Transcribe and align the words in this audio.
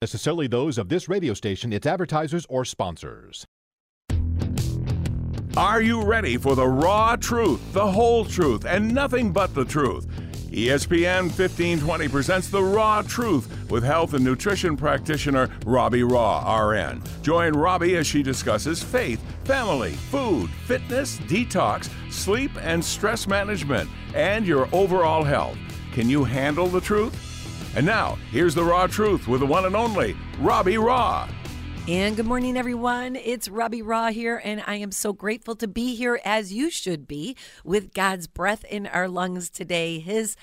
Necessarily 0.00 0.46
those 0.46 0.78
of 0.78 0.88
this 0.88 1.08
radio 1.08 1.34
station, 1.34 1.72
its 1.72 1.86
advertisers, 1.86 2.46
or 2.48 2.64
sponsors. 2.64 3.44
Are 5.56 5.82
you 5.82 6.02
ready 6.04 6.36
for 6.36 6.54
the 6.54 6.66
raw 6.66 7.16
truth, 7.16 7.60
the 7.72 7.90
whole 7.90 8.24
truth, 8.24 8.64
and 8.64 8.94
nothing 8.94 9.32
but 9.32 9.54
the 9.54 9.64
truth? 9.64 10.06
ESPN 10.50 11.24
1520 11.24 12.08
presents 12.08 12.48
The 12.48 12.62
Raw 12.62 13.02
Truth 13.02 13.70
with 13.70 13.84
health 13.84 14.14
and 14.14 14.24
nutrition 14.24 14.76
practitioner 14.76 15.50
Robbie 15.66 16.04
Raw, 16.04 16.68
RN. 16.68 17.02
Join 17.22 17.52
Robbie 17.52 17.96
as 17.96 18.06
she 18.06 18.22
discusses 18.22 18.82
faith, 18.82 19.20
family, 19.44 19.92
food, 19.92 20.48
fitness, 20.66 21.18
detox, 21.20 21.90
sleep, 22.10 22.52
and 22.62 22.82
stress 22.82 23.26
management, 23.26 23.90
and 24.14 24.46
your 24.46 24.68
overall 24.72 25.22
health. 25.22 25.58
Can 25.92 26.08
you 26.08 26.24
handle 26.24 26.68
the 26.68 26.80
truth? 26.80 27.27
And 27.76 27.84
now, 27.84 28.18
here's 28.30 28.54
The 28.54 28.64
Raw 28.64 28.86
Truth 28.86 29.28
with 29.28 29.40
the 29.40 29.46
one 29.46 29.64
and 29.64 29.76
only 29.76 30.16
Robbie 30.40 30.78
Raw. 30.78 31.28
And 31.86 32.16
good 32.16 32.26
morning, 32.26 32.56
everyone. 32.56 33.16
It's 33.16 33.48
Robbie 33.48 33.82
Raw 33.82 34.08
here, 34.08 34.40
and 34.44 34.62
I 34.66 34.76
am 34.76 34.90
so 34.90 35.12
grateful 35.12 35.54
to 35.56 35.68
be 35.68 35.94
here 35.94 36.20
as 36.24 36.52
you 36.52 36.70
should 36.70 37.06
be 37.06 37.36
with 37.64 37.94
God's 37.94 38.26
breath 38.26 38.64
in 38.64 38.86
our 38.86 39.08
lungs 39.08 39.48
today. 39.48 39.98
His 39.98 40.36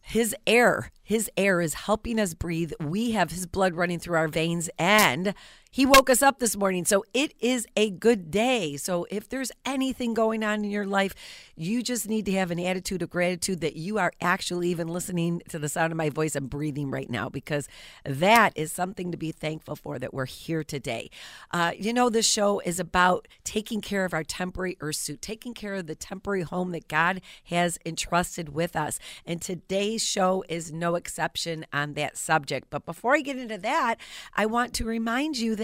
his 0.00 0.34
air, 0.46 0.90
his 1.02 1.30
air 1.36 1.60
is 1.60 1.74
helping 1.74 2.18
us 2.18 2.34
breathe. 2.34 2.72
We 2.80 3.12
have 3.12 3.30
his 3.30 3.46
blood 3.46 3.74
running 3.74 4.00
through 4.00 4.16
our 4.16 4.28
veins, 4.28 4.68
and 4.78 5.34
he 5.72 5.86
woke 5.86 6.10
us 6.10 6.20
up 6.20 6.38
this 6.38 6.54
morning. 6.54 6.84
So 6.84 7.02
it 7.14 7.32
is 7.40 7.66
a 7.76 7.90
good 7.90 8.30
day. 8.30 8.76
So 8.76 9.06
if 9.10 9.26
there's 9.26 9.50
anything 9.64 10.12
going 10.12 10.44
on 10.44 10.62
in 10.62 10.70
your 10.70 10.84
life, 10.84 11.14
you 11.56 11.82
just 11.82 12.06
need 12.10 12.26
to 12.26 12.32
have 12.32 12.50
an 12.50 12.60
attitude 12.60 13.00
of 13.00 13.08
gratitude 13.08 13.62
that 13.62 13.74
you 13.74 13.96
are 13.96 14.12
actually 14.20 14.68
even 14.68 14.88
listening 14.88 15.40
to 15.48 15.58
the 15.58 15.70
sound 15.70 15.90
of 15.90 15.96
my 15.96 16.10
voice 16.10 16.36
and 16.36 16.50
breathing 16.50 16.90
right 16.90 17.08
now, 17.08 17.30
because 17.30 17.68
that 18.04 18.52
is 18.54 18.70
something 18.70 19.10
to 19.12 19.16
be 19.16 19.32
thankful 19.32 19.74
for 19.74 19.98
that 19.98 20.12
we're 20.12 20.26
here 20.26 20.62
today. 20.62 21.08
Uh, 21.52 21.72
you 21.78 21.94
know, 21.94 22.10
this 22.10 22.26
show 22.26 22.60
is 22.60 22.78
about 22.78 23.26
taking 23.42 23.80
care 23.80 24.04
of 24.04 24.12
our 24.12 24.24
temporary 24.24 24.76
earth 24.80 24.96
suit, 24.96 25.22
taking 25.22 25.54
care 25.54 25.76
of 25.76 25.86
the 25.86 25.94
temporary 25.94 26.42
home 26.42 26.72
that 26.72 26.86
God 26.86 27.22
has 27.44 27.78
entrusted 27.86 28.50
with 28.50 28.76
us. 28.76 28.98
And 29.24 29.40
today's 29.40 30.04
show 30.04 30.44
is 30.50 30.70
no 30.70 30.96
exception 30.96 31.64
on 31.72 31.94
that 31.94 32.18
subject. 32.18 32.68
But 32.68 32.84
before 32.84 33.14
I 33.14 33.20
get 33.20 33.38
into 33.38 33.56
that, 33.56 33.96
I 34.34 34.44
want 34.44 34.74
to 34.74 34.84
remind 34.84 35.38
you 35.38 35.56
that 35.56 35.61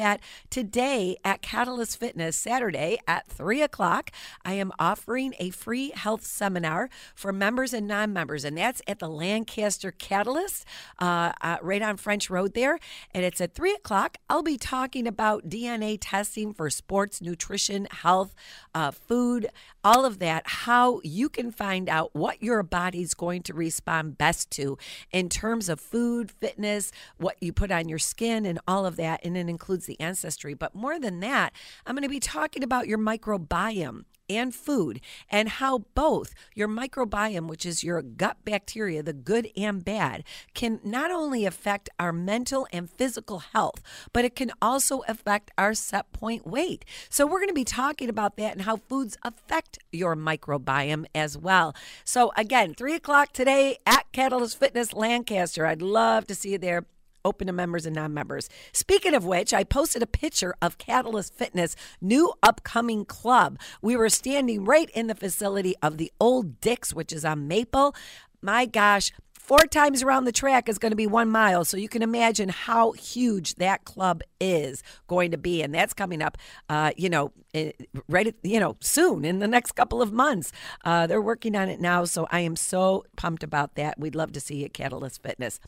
today 0.50 1.16
at 1.24 1.42
Catalyst 1.42 1.98
Fitness, 1.98 2.36
Saturday 2.36 2.98
at 3.06 3.26
3 3.28 3.62
o'clock, 3.62 4.10
I 4.44 4.54
am 4.54 4.72
offering 4.78 5.34
a 5.38 5.50
free 5.50 5.90
health 5.94 6.24
seminar 6.24 6.90
for 7.14 7.32
members 7.32 7.72
and 7.72 7.86
non 7.86 8.12
members. 8.12 8.44
And 8.44 8.56
that's 8.56 8.82
at 8.86 8.98
the 8.98 9.08
Lancaster 9.08 9.90
Catalyst, 9.90 10.64
uh, 10.98 11.32
uh, 11.40 11.58
right 11.62 11.82
on 11.82 11.96
French 11.96 12.30
Road 12.30 12.54
there. 12.54 12.78
And 13.12 13.24
it's 13.24 13.40
at 13.40 13.54
3 13.54 13.74
o'clock. 13.74 14.18
I'll 14.28 14.42
be 14.42 14.56
talking 14.56 15.06
about 15.06 15.48
DNA 15.48 15.98
testing 16.00 16.52
for 16.52 16.70
sports, 16.70 17.20
nutrition, 17.20 17.86
health, 17.90 18.34
uh, 18.74 18.90
food, 18.90 19.48
all 19.84 20.04
of 20.04 20.18
that, 20.18 20.42
how 20.46 21.00
you 21.02 21.28
can 21.28 21.50
find 21.50 21.88
out 21.88 22.14
what 22.14 22.42
your 22.42 22.62
body's 22.62 23.14
going 23.14 23.42
to 23.42 23.54
respond 23.54 24.18
best 24.18 24.50
to 24.52 24.76
in 25.10 25.28
terms 25.28 25.68
of 25.68 25.80
food, 25.80 26.30
fitness, 26.30 26.92
what 27.16 27.36
you 27.40 27.52
put 27.52 27.70
on 27.70 27.88
your 27.88 27.98
skin, 27.98 28.44
and 28.44 28.58
all 28.68 28.84
of 28.86 28.96
that. 28.96 29.20
And 29.24 29.36
it 29.36 29.48
includes 29.48 29.87
the 29.88 30.00
ancestry. 30.00 30.54
But 30.54 30.74
more 30.74 31.00
than 31.00 31.18
that, 31.20 31.52
I'm 31.84 31.96
going 31.96 32.04
to 32.04 32.08
be 32.08 32.20
talking 32.20 32.62
about 32.62 32.86
your 32.86 32.98
microbiome 32.98 34.04
and 34.28 34.54
food 34.54 35.00
and 35.30 35.48
how 35.48 35.78
both 35.94 36.34
your 36.54 36.68
microbiome, 36.68 37.48
which 37.48 37.64
is 37.64 37.82
your 37.82 38.02
gut 38.02 38.36
bacteria, 38.44 39.02
the 39.02 39.12
good 39.12 39.48
and 39.56 39.84
bad, 39.84 40.24
can 40.54 40.80
not 40.84 41.10
only 41.10 41.44
affect 41.44 41.88
our 41.98 42.12
mental 42.12 42.66
and 42.72 42.90
physical 42.90 43.38
health, 43.38 43.80
but 44.12 44.24
it 44.24 44.36
can 44.36 44.52
also 44.60 45.00
affect 45.08 45.50
our 45.56 45.74
set 45.74 46.12
point 46.12 46.46
weight. 46.46 46.84
So, 47.08 47.26
we're 47.26 47.38
going 47.38 47.48
to 47.48 47.54
be 47.54 47.64
talking 47.64 48.08
about 48.08 48.36
that 48.36 48.52
and 48.52 48.62
how 48.62 48.76
foods 48.76 49.16
affect 49.22 49.78
your 49.92 50.14
microbiome 50.16 51.06
as 51.14 51.36
well. 51.36 51.74
So, 52.04 52.32
again, 52.36 52.74
three 52.74 52.94
o'clock 52.94 53.32
today 53.32 53.78
at 53.86 54.10
Catalyst 54.12 54.58
Fitness 54.58 54.92
Lancaster. 54.92 55.66
I'd 55.66 55.82
love 55.82 56.26
to 56.26 56.34
see 56.34 56.52
you 56.52 56.58
there 56.58 56.84
open 57.24 57.46
to 57.46 57.52
members 57.52 57.86
and 57.86 57.94
non-members. 57.94 58.48
Speaking 58.72 59.14
of 59.14 59.24
which, 59.24 59.52
I 59.52 59.64
posted 59.64 60.02
a 60.02 60.06
picture 60.06 60.54
of 60.60 60.78
Catalyst 60.78 61.34
Fitness 61.34 61.76
new 62.00 62.32
upcoming 62.42 63.04
club. 63.04 63.58
We 63.82 63.96
were 63.96 64.08
standing 64.08 64.64
right 64.64 64.90
in 64.90 65.06
the 65.06 65.14
facility 65.14 65.74
of 65.82 65.98
the 65.98 66.12
old 66.20 66.60
Dick's, 66.60 66.94
which 66.94 67.12
is 67.12 67.24
on 67.24 67.48
Maple. 67.48 67.94
My 68.40 68.66
gosh, 68.66 69.12
four 69.48 69.66
times 69.66 70.02
around 70.02 70.24
the 70.24 70.32
track 70.32 70.68
is 70.68 70.78
going 70.78 70.92
to 70.92 70.96
be 70.96 71.06
one 71.06 71.30
mile. 71.30 71.64
So 71.64 71.78
you 71.78 71.88
can 71.88 72.02
imagine 72.02 72.50
how 72.50 72.92
huge 72.92 73.54
that 73.54 73.84
club 73.84 74.22
is 74.38 74.82
going 75.06 75.30
to 75.30 75.38
be. 75.38 75.62
And 75.62 75.74
that's 75.74 75.94
coming 75.94 76.20
up, 76.20 76.36
uh, 76.68 76.92
you 76.98 77.08
know, 77.08 77.32
eh, 77.54 77.72
right, 78.08 78.34
you 78.42 78.60
know, 78.60 78.76
soon 78.80 79.24
in 79.24 79.38
the 79.38 79.48
next 79.48 79.72
couple 79.72 80.02
of 80.02 80.12
months. 80.12 80.52
Uh, 80.84 81.06
they're 81.06 81.22
working 81.22 81.56
on 81.56 81.70
it 81.70 81.80
now. 81.80 82.04
So 82.04 82.28
I 82.30 82.40
am 82.40 82.56
so 82.56 83.06
pumped 83.16 83.42
about 83.42 83.74
that. 83.76 83.98
We'd 83.98 84.14
love 84.14 84.32
to 84.32 84.40
see 84.40 84.56
you 84.56 84.66
at 84.66 84.74
Catalyst 84.74 85.22
Fitness. 85.22 85.60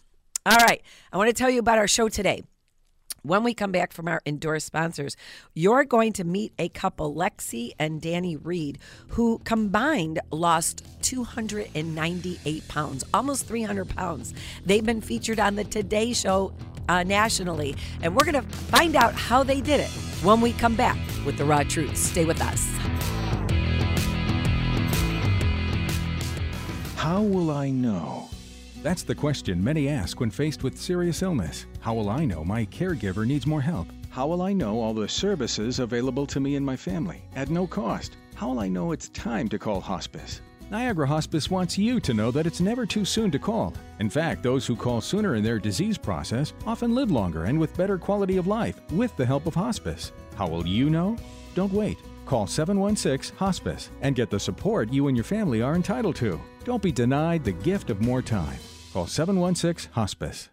All 0.46 0.56
right. 0.56 0.80
I 1.12 1.18
want 1.18 1.28
to 1.28 1.34
tell 1.34 1.50
you 1.50 1.58
about 1.60 1.76
our 1.76 1.88
show 1.88 2.08
today. 2.08 2.42
When 3.22 3.44
we 3.44 3.52
come 3.52 3.70
back 3.70 3.92
from 3.92 4.08
our 4.08 4.22
endorsed 4.24 4.66
sponsors, 4.66 5.14
you're 5.54 5.84
going 5.84 6.14
to 6.14 6.24
meet 6.24 6.54
a 6.58 6.70
couple, 6.70 7.14
Lexi 7.14 7.72
and 7.78 8.00
Danny 8.00 8.36
Reed, 8.36 8.78
who 9.08 9.38
combined 9.44 10.20
lost 10.30 10.86
298 11.02 12.68
pounds, 12.68 13.04
almost 13.12 13.46
300 13.46 13.90
pounds. 13.90 14.32
They've 14.64 14.84
been 14.84 15.02
featured 15.02 15.38
on 15.38 15.56
the 15.56 15.64
Today 15.64 16.14
Show 16.14 16.54
uh, 16.88 17.02
nationally, 17.02 17.76
and 18.00 18.16
we're 18.16 18.24
going 18.24 18.42
to 18.42 18.56
find 18.56 18.96
out 18.96 19.12
how 19.12 19.42
they 19.42 19.60
did 19.60 19.80
it 19.80 19.90
when 20.24 20.40
we 20.40 20.54
come 20.54 20.74
back 20.74 20.96
with 21.26 21.36
the 21.36 21.44
raw 21.44 21.62
truth. 21.62 21.98
Stay 21.98 22.24
with 22.24 22.40
us. 22.40 22.66
How 26.96 27.20
will 27.20 27.50
I 27.50 27.68
know? 27.68 28.30
That's 28.82 29.02
the 29.02 29.14
question 29.14 29.62
many 29.62 29.90
ask 29.90 30.20
when 30.20 30.30
faced 30.30 30.62
with 30.62 30.78
serious 30.78 31.20
illness. 31.20 31.66
How 31.80 31.92
will 31.92 32.08
I 32.08 32.24
know 32.24 32.42
my 32.42 32.64
caregiver 32.64 33.26
needs 33.26 33.46
more 33.46 33.60
help? 33.60 33.88
How 34.08 34.26
will 34.26 34.40
I 34.40 34.54
know 34.54 34.80
all 34.80 34.94
the 34.94 35.06
services 35.06 35.80
available 35.80 36.26
to 36.26 36.40
me 36.40 36.56
and 36.56 36.64
my 36.64 36.76
family 36.76 37.22
at 37.36 37.50
no 37.50 37.66
cost? 37.66 38.16
How 38.34 38.48
will 38.48 38.58
I 38.60 38.68
know 38.68 38.92
it's 38.92 39.10
time 39.10 39.48
to 39.50 39.58
call 39.58 39.82
hospice? 39.82 40.40
Niagara 40.70 41.06
Hospice 41.06 41.50
wants 41.50 41.76
you 41.76 42.00
to 42.00 42.14
know 42.14 42.30
that 42.30 42.46
it's 42.46 42.60
never 42.60 42.86
too 42.86 43.04
soon 43.04 43.30
to 43.32 43.38
call. 43.38 43.74
In 43.98 44.08
fact, 44.08 44.42
those 44.42 44.66
who 44.66 44.76
call 44.76 45.02
sooner 45.02 45.34
in 45.34 45.42
their 45.42 45.58
disease 45.58 45.98
process 45.98 46.54
often 46.64 46.94
live 46.94 47.10
longer 47.10 47.44
and 47.44 47.60
with 47.60 47.76
better 47.76 47.98
quality 47.98 48.38
of 48.38 48.46
life 48.46 48.80
with 48.92 49.14
the 49.16 49.26
help 49.26 49.46
of 49.46 49.54
hospice. 49.54 50.12
How 50.36 50.48
will 50.48 50.66
you 50.66 50.88
know? 50.88 51.18
Don't 51.54 51.72
wait. 51.72 51.98
Call 52.24 52.46
716 52.46 53.36
Hospice 53.36 53.90
and 54.00 54.14
get 54.14 54.30
the 54.30 54.40
support 54.40 54.90
you 54.90 55.08
and 55.08 55.16
your 55.16 55.24
family 55.24 55.60
are 55.60 55.74
entitled 55.74 56.16
to. 56.16 56.40
Don't 56.64 56.82
be 56.82 56.92
denied 56.92 57.44
the 57.44 57.52
gift 57.52 57.90
of 57.90 58.00
more 58.00 58.22
time. 58.22 58.58
Call 58.92 59.06
716 59.06 59.92
Hospice. 59.92 60.48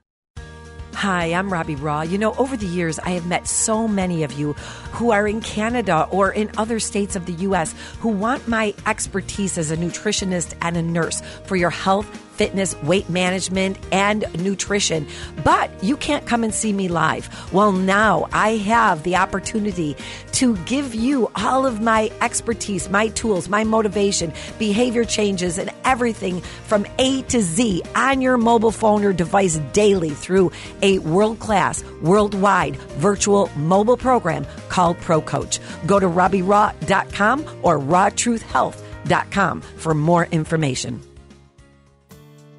Hi, 0.93 1.33
I'm 1.33 1.51
Robbie 1.51 1.75
Raw. 1.75 2.01
You 2.01 2.17
know, 2.17 2.33
over 2.35 2.55
the 2.57 2.65
years, 2.65 2.99
I 2.99 3.11
have 3.11 3.25
met 3.25 3.47
so 3.47 3.87
many 3.87 4.23
of 4.23 4.33
you 4.33 4.53
who 4.93 5.11
are 5.11 5.27
in 5.27 5.41
Canada 5.41 6.07
or 6.11 6.31
in 6.31 6.51
other 6.57 6.79
states 6.79 7.15
of 7.15 7.25
the 7.25 7.33
U.S. 7.33 7.73
who 7.99 8.09
want 8.09 8.47
my 8.47 8.73
expertise 8.85 9.57
as 9.57 9.71
a 9.71 9.77
nutritionist 9.77 10.55
and 10.61 10.77
a 10.77 10.81
nurse 10.81 11.21
for 11.45 11.55
your 11.55 11.69
health 11.69 12.07
fitness, 12.37 12.79
weight 12.83 13.09
management, 13.09 13.77
and 13.91 14.25
nutrition. 14.39 15.07
But 15.43 15.71
you 15.83 15.97
can't 15.97 16.25
come 16.25 16.43
and 16.43 16.53
see 16.53 16.71
me 16.71 16.87
live. 16.87 17.51
Well, 17.51 17.71
now 17.71 18.27
I 18.31 18.57
have 18.57 19.03
the 19.03 19.15
opportunity 19.15 19.97
to 20.33 20.55
give 20.57 20.93
you 20.93 21.31
all 21.35 21.65
of 21.65 21.81
my 21.81 22.11
expertise, 22.21 22.89
my 22.89 23.07
tools, 23.09 23.49
my 23.49 23.63
motivation, 23.63 24.31
behavior 24.59 25.03
changes, 25.03 25.57
and 25.57 25.71
everything 25.83 26.41
from 26.41 26.85
A 26.99 27.23
to 27.23 27.41
Z 27.41 27.81
on 27.95 28.21
your 28.21 28.37
mobile 28.37 28.71
phone 28.71 29.03
or 29.03 29.13
device 29.13 29.57
daily 29.73 30.11
through 30.11 30.51
a 30.81 30.99
world 30.99 31.39
class, 31.39 31.83
worldwide 32.01 32.75
virtual 32.75 33.49
mobile 33.55 33.97
program 33.97 34.45
called 34.69 34.97
Pro 34.99 35.21
Coach. 35.21 35.59
Go 35.85 35.99
to 35.99 36.07
RobbieRaw.com 36.07 37.45
or 37.63 37.79
RawTruthHealth.com 37.79 39.61
for 39.61 39.93
more 39.93 40.25
information. 40.25 41.01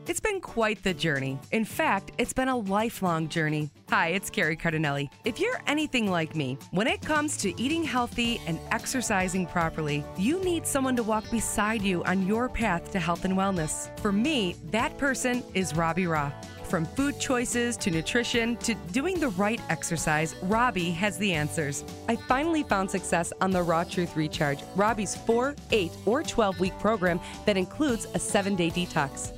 It's 0.08 0.20
been 0.20 0.40
quite 0.40 0.82
the 0.82 0.94
journey. 0.94 1.38
In 1.52 1.66
fact, 1.66 2.12
it's 2.16 2.32
been 2.32 2.48
a 2.48 2.56
lifelong 2.56 3.28
journey. 3.28 3.68
Hi, 3.90 4.08
it's 4.08 4.30
Carrie 4.30 4.56
Cardinelli. 4.56 5.10
If 5.26 5.38
you're 5.38 5.60
anything 5.66 6.10
like 6.10 6.34
me, 6.34 6.56
when 6.70 6.86
it 6.86 7.02
comes 7.02 7.36
to 7.38 7.60
eating 7.60 7.84
healthy 7.84 8.40
and 8.46 8.58
exercising 8.70 9.44
properly, 9.44 10.02
you 10.16 10.42
need 10.42 10.66
someone 10.66 10.96
to 10.96 11.02
walk 11.02 11.30
beside 11.30 11.82
you 11.82 12.02
on 12.04 12.26
your 12.26 12.48
path 12.48 12.90
to 12.92 12.98
health 12.98 13.26
and 13.26 13.34
wellness. 13.34 13.90
For 14.00 14.10
me, 14.10 14.56
that 14.70 14.96
person 14.96 15.44
is 15.52 15.76
Robbie 15.76 16.06
Raw. 16.06 16.32
From 16.64 16.86
food 16.86 17.20
choices 17.20 17.76
to 17.76 17.90
nutrition 17.90 18.56
to 18.58 18.74
doing 18.92 19.20
the 19.20 19.30
right 19.30 19.60
exercise, 19.68 20.34
Robbie 20.42 20.90
has 20.92 21.18
the 21.18 21.34
answers. 21.34 21.84
I 22.08 22.16
finally 22.16 22.62
found 22.62 22.90
success 22.90 23.30
on 23.42 23.50
the 23.50 23.62
Raw 23.62 23.84
Truth 23.84 24.16
Recharge, 24.16 24.60
Robbie's 24.74 25.16
4, 25.16 25.54
8, 25.70 25.92
or 26.06 26.22
12 26.22 26.60
week 26.60 26.78
program 26.78 27.20
that 27.44 27.58
includes 27.58 28.06
a 28.14 28.18
7 28.18 28.56
day 28.56 28.70
detox. 28.70 29.37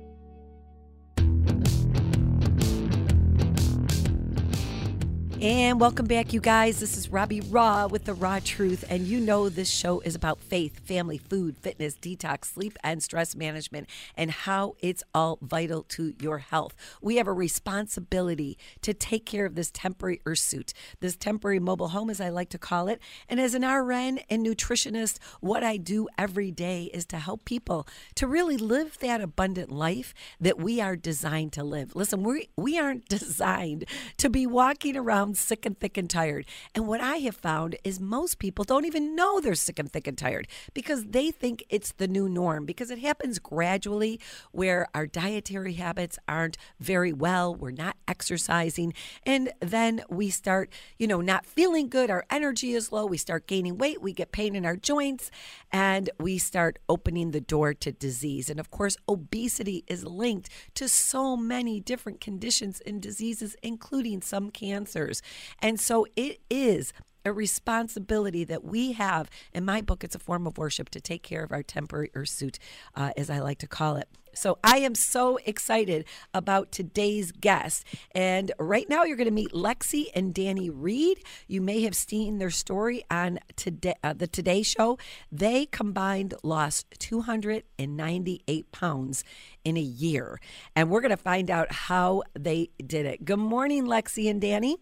And 5.41 5.79
welcome 5.79 6.05
back, 6.05 6.33
you 6.33 6.39
guys. 6.39 6.79
This 6.79 6.95
is 6.95 7.09
Robbie 7.09 7.41
Raw 7.41 7.87
with 7.87 8.05
the 8.05 8.13
Raw 8.13 8.37
Truth. 8.43 8.85
And 8.87 9.07
you 9.07 9.19
know, 9.19 9.49
this 9.49 9.71
show 9.71 9.99
is 10.01 10.13
about 10.13 10.37
faith, 10.37 10.79
family, 10.85 11.17
food, 11.17 11.57
fitness, 11.57 11.95
detox, 11.95 12.45
sleep, 12.45 12.77
and 12.83 13.01
stress 13.01 13.35
management, 13.35 13.89
and 14.15 14.29
how 14.29 14.75
it's 14.81 15.01
all 15.15 15.39
vital 15.41 15.81
to 15.81 16.13
your 16.19 16.37
health. 16.37 16.75
We 17.01 17.15
have 17.15 17.25
a 17.25 17.33
responsibility 17.33 18.55
to 18.83 18.93
take 18.93 19.25
care 19.25 19.47
of 19.47 19.55
this 19.55 19.71
temporary 19.71 20.21
suit, 20.35 20.73
this 20.99 21.15
temporary 21.15 21.57
mobile 21.57 21.87
home, 21.87 22.11
as 22.11 22.21
I 22.21 22.29
like 22.29 22.49
to 22.49 22.59
call 22.59 22.87
it. 22.87 23.01
And 23.27 23.39
as 23.39 23.55
an 23.55 23.65
RN 23.65 24.19
and 24.29 24.45
nutritionist, 24.45 25.17
what 25.39 25.63
I 25.63 25.77
do 25.77 26.07
every 26.19 26.51
day 26.51 26.91
is 26.93 27.07
to 27.07 27.17
help 27.17 27.45
people 27.45 27.87
to 28.13 28.27
really 28.27 28.57
live 28.57 28.99
that 28.99 29.21
abundant 29.21 29.71
life 29.71 30.13
that 30.39 30.59
we 30.59 30.79
are 30.79 30.95
designed 30.95 31.51
to 31.53 31.63
live. 31.63 31.95
Listen, 31.95 32.21
we, 32.21 32.49
we 32.55 32.77
aren't 32.77 33.07
designed 33.09 33.85
to 34.17 34.29
be 34.29 34.45
walking 34.45 34.95
around 34.95 35.30
sick 35.35 35.65
and 35.65 35.79
thick 35.79 35.97
and 35.97 36.09
tired. 36.09 36.45
And 36.75 36.87
what 36.87 37.01
I 37.01 37.17
have 37.17 37.35
found 37.35 37.75
is 37.83 37.99
most 37.99 38.39
people 38.39 38.65
don't 38.65 38.85
even 38.85 39.15
know 39.15 39.39
they're 39.39 39.55
sick 39.55 39.79
and 39.79 39.91
thick 39.91 40.07
and 40.07 40.17
tired 40.17 40.47
because 40.73 41.05
they 41.05 41.31
think 41.31 41.63
it's 41.69 41.91
the 41.93 42.07
new 42.07 42.29
norm 42.29 42.65
because 42.65 42.91
it 42.91 42.99
happens 42.99 43.39
gradually 43.39 44.19
where 44.51 44.87
our 44.93 45.07
dietary 45.07 45.73
habits 45.73 46.17
aren't 46.27 46.57
very 46.79 47.13
well, 47.13 47.53
we're 47.53 47.71
not 47.71 47.95
exercising, 48.07 48.93
and 49.25 49.51
then 49.59 50.03
we 50.09 50.29
start, 50.29 50.71
you 50.97 51.07
know, 51.07 51.21
not 51.21 51.45
feeling 51.45 51.89
good, 51.89 52.09
our 52.09 52.25
energy 52.29 52.73
is 52.73 52.91
low, 52.91 53.05
we 53.05 53.17
start 53.17 53.47
gaining 53.47 53.77
weight, 53.77 54.01
we 54.01 54.13
get 54.13 54.31
pain 54.31 54.55
in 54.55 54.65
our 54.65 54.75
joints, 54.75 55.31
and 55.71 56.09
we 56.19 56.37
start 56.37 56.79
opening 56.89 57.31
the 57.31 57.41
door 57.41 57.73
to 57.73 57.91
disease. 57.91 58.49
And 58.49 58.59
of 58.59 58.71
course, 58.71 58.97
obesity 59.07 59.83
is 59.87 60.03
linked 60.03 60.49
to 60.75 60.87
so 60.87 61.35
many 61.37 61.79
different 61.79 62.21
conditions 62.21 62.81
and 62.85 63.01
diseases, 63.01 63.55
including 63.61 64.21
some 64.21 64.49
cancers. 64.49 65.20
And 65.59 65.79
so 65.79 66.05
it 66.15 66.39
is 66.49 66.93
a 67.25 67.31
responsibility 67.31 68.43
that 68.43 68.63
we 68.63 68.93
have. 68.93 69.29
In 69.53 69.65
my 69.65 69.81
book, 69.81 70.03
it's 70.03 70.15
a 70.15 70.19
form 70.19 70.47
of 70.47 70.57
worship 70.57 70.89
to 70.89 71.01
take 71.01 71.23
care 71.23 71.43
of 71.43 71.51
our 71.51 71.63
temporary 71.63 72.09
suit, 72.25 72.57
uh, 72.95 73.11
as 73.15 73.29
I 73.29 73.39
like 73.39 73.59
to 73.59 73.67
call 73.67 73.95
it. 73.95 74.07
So 74.33 74.59
I 74.63 74.77
am 74.77 74.95
so 74.95 75.37
excited 75.45 76.05
about 76.33 76.71
today's 76.71 77.33
guest. 77.33 77.85
And 78.11 78.53
right 78.57 78.87
now, 78.87 79.03
you're 79.03 79.17
going 79.17 79.27
to 79.27 79.33
meet 79.33 79.51
Lexi 79.51 80.05
and 80.15 80.33
Danny 80.33 80.69
Reed. 80.69 81.21
You 81.47 81.61
may 81.61 81.81
have 81.81 81.95
seen 81.95 82.37
their 82.37 82.49
story 82.49 83.03
on 83.11 83.39
today, 83.57 83.95
uh, 84.03 84.13
the 84.13 84.27
Today 84.27 84.63
Show. 84.63 84.97
They 85.31 85.65
combined 85.65 86.33
lost 86.43 86.87
298 86.99 88.71
pounds 88.71 89.25
in 89.65 89.75
a 89.75 89.81
year. 89.81 90.39
And 90.77 90.89
we're 90.89 91.01
going 91.01 91.09
to 91.09 91.17
find 91.17 91.51
out 91.51 91.71
how 91.71 92.23
they 92.33 92.69
did 92.85 93.05
it. 93.05 93.25
Good 93.25 93.39
morning, 93.39 93.85
Lexi 93.85 94.29
and 94.29 94.39
Danny. 94.39 94.77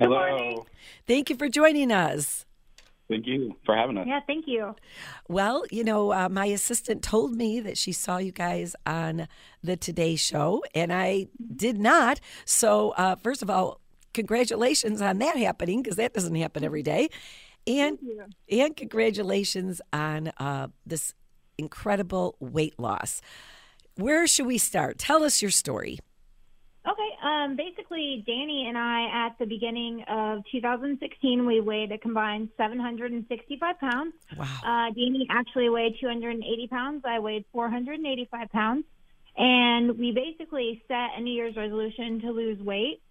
Hello. 0.00 0.66
Thank 1.06 1.28
you 1.28 1.36
for 1.36 1.48
joining 1.48 1.92
us. 1.92 2.46
Thank 3.08 3.26
you 3.26 3.56
for 3.66 3.76
having 3.76 3.98
us. 3.98 4.06
Yeah, 4.06 4.20
thank 4.26 4.46
you. 4.46 4.76
Well, 5.28 5.64
you 5.70 5.82
know, 5.82 6.12
uh, 6.12 6.28
my 6.28 6.46
assistant 6.46 7.02
told 7.02 7.34
me 7.34 7.60
that 7.60 7.76
she 7.76 7.92
saw 7.92 8.18
you 8.18 8.30
guys 8.30 8.76
on 8.86 9.26
the 9.62 9.76
Today 9.76 10.14
Show, 10.16 10.62
and 10.74 10.92
I 10.92 11.26
did 11.54 11.78
not. 11.78 12.20
So, 12.44 12.90
uh, 12.90 13.16
first 13.16 13.42
of 13.42 13.50
all, 13.50 13.80
congratulations 14.14 15.02
on 15.02 15.18
that 15.18 15.36
happening 15.36 15.82
because 15.82 15.96
that 15.96 16.14
doesn't 16.14 16.36
happen 16.36 16.64
every 16.64 16.82
day, 16.82 17.10
and 17.66 17.98
and 18.50 18.76
congratulations 18.76 19.82
on 19.92 20.28
uh, 20.38 20.68
this 20.86 21.12
incredible 21.58 22.36
weight 22.38 22.78
loss. 22.78 23.20
Where 23.96 24.26
should 24.26 24.46
we 24.46 24.56
start? 24.56 24.98
Tell 24.98 25.24
us 25.24 25.42
your 25.42 25.50
story. 25.50 25.98
Um, 27.22 27.56
basically, 27.56 28.24
Danny 28.26 28.66
and 28.66 28.78
I, 28.78 29.26
at 29.26 29.38
the 29.38 29.44
beginning 29.44 30.04
of 30.08 30.42
2016, 30.50 31.44
we 31.44 31.60
weighed 31.60 31.92
a 31.92 31.98
combined 31.98 32.48
765 32.56 33.78
pounds. 33.78 34.14
Wow. 34.36 34.46
Uh, 34.64 34.86
Danny 34.90 35.26
actually 35.28 35.68
weighed 35.68 35.96
280 36.00 36.68
pounds. 36.68 37.02
I 37.04 37.18
weighed 37.18 37.44
485 37.52 38.50
pounds. 38.50 38.84
And 39.36 39.98
we 39.98 40.12
basically 40.12 40.82
set 40.88 41.10
a 41.16 41.20
New 41.20 41.32
Year's 41.32 41.56
resolution 41.56 42.20
to 42.22 42.30
lose 42.30 42.58
weight. 42.58 43.02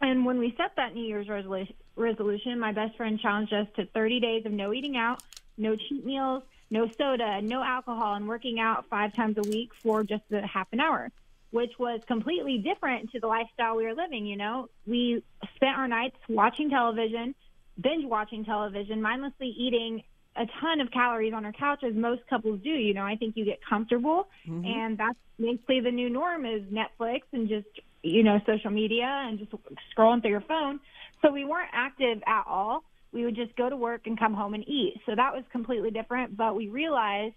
And 0.00 0.24
when 0.24 0.38
we 0.38 0.54
set 0.56 0.74
that 0.76 0.94
New 0.94 1.04
Year's 1.04 1.28
resolu- 1.28 1.72
resolution, 1.94 2.58
my 2.58 2.72
best 2.72 2.96
friend 2.96 3.18
challenged 3.20 3.52
us 3.52 3.68
to 3.76 3.86
30 3.86 4.20
days 4.20 4.46
of 4.46 4.52
no 4.52 4.72
eating 4.72 4.96
out, 4.96 5.22
no 5.56 5.76
cheat 5.76 6.04
meals, 6.04 6.42
no 6.70 6.88
soda, 6.98 7.40
no 7.40 7.62
alcohol, 7.62 8.14
and 8.14 8.26
working 8.26 8.58
out 8.58 8.86
five 8.88 9.14
times 9.14 9.36
a 9.38 9.48
week 9.48 9.70
for 9.82 10.02
just 10.02 10.24
a 10.32 10.44
half 10.46 10.66
an 10.72 10.80
hour 10.80 11.12
which 11.52 11.72
was 11.78 12.00
completely 12.08 12.58
different 12.58 13.10
to 13.12 13.20
the 13.20 13.26
lifestyle 13.26 13.76
we 13.76 13.84
were 13.84 13.94
living. 13.94 14.26
You 14.26 14.36
know, 14.36 14.68
we 14.86 15.22
spent 15.54 15.76
our 15.78 15.86
nights 15.86 16.16
watching 16.28 16.68
television, 16.70 17.34
binge 17.80 18.04
watching 18.04 18.44
television, 18.44 19.00
mindlessly 19.00 19.48
eating 19.56 20.02
a 20.34 20.46
ton 20.60 20.80
of 20.80 20.90
calories 20.90 21.34
on 21.34 21.44
our 21.44 21.52
couch, 21.52 21.84
as 21.86 21.94
most 21.94 22.22
couples 22.28 22.58
do. 22.64 22.70
You 22.70 22.94
know, 22.94 23.04
I 23.04 23.16
think 23.16 23.36
you 23.36 23.44
get 23.44 23.60
comfortable, 23.68 24.28
Mm-hmm. 24.48 24.64
and 24.64 24.98
that's 24.98 25.18
basically 25.38 25.80
the 25.80 25.90
new 25.90 26.08
norm 26.10 26.44
is 26.46 26.62
Netflix 26.72 27.20
and 27.32 27.48
just 27.48 27.68
you 28.02 28.22
know 28.24 28.40
social 28.46 28.70
media 28.70 29.04
and 29.04 29.38
just 29.38 29.52
scrolling 29.96 30.20
through 30.22 30.30
your 30.30 30.40
phone. 30.40 30.80
So 31.20 31.30
we 31.30 31.44
weren't 31.44 31.70
active 31.72 32.22
at 32.26 32.44
all. 32.48 32.82
We 33.12 33.24
would 33.26 33.36
just 33.36 33.54
go 33.56 33.68
to 33.68 33.76
work 33.76 34.06
and 34.06 34.18
come 34.18 34.32
home 34.34 34.54
and 34.54 34.66
eat. 34.66 34.94
So 35.06 35.14
that 35.14 35.34
was 35.34 35.44
completely 35.52 35.90
different. 35.90 36.34
But 36.36 36.56
we 36.56 36.68
realized 36.68 37.34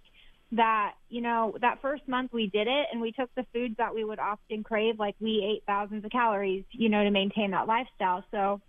that 0.52 0.94
you 1.10 1.22
know 1.22 1.56
that 1.62 1.82
first 1.82 2.08
month 2.08 2.32
we 2.32 2.48
did 2.48 2.68
it 2.68 2.88
and 2.92 3.02
we 3.02 3.12
took 3.12 3.34
the 3.36 3.46
foods 3.52 3.76
that 3.78 3.94
we 3.94 4.04
would 4.04 4.20
often 4.20 4.64
crave 4.64 5.00
like 5.00 5.16
we 5.20 5.44
ate 5.44 5.64
thousands 5.66 6.06
of 6.06 6.12
calories 6.12 6.64
you 6.72 6.90
know 6.90 7.04
to 7.04 7.12
maintain 7.12 7.52
that 7.52 7.68
lifestyle. 7.68 8.24
So 8.32 8.62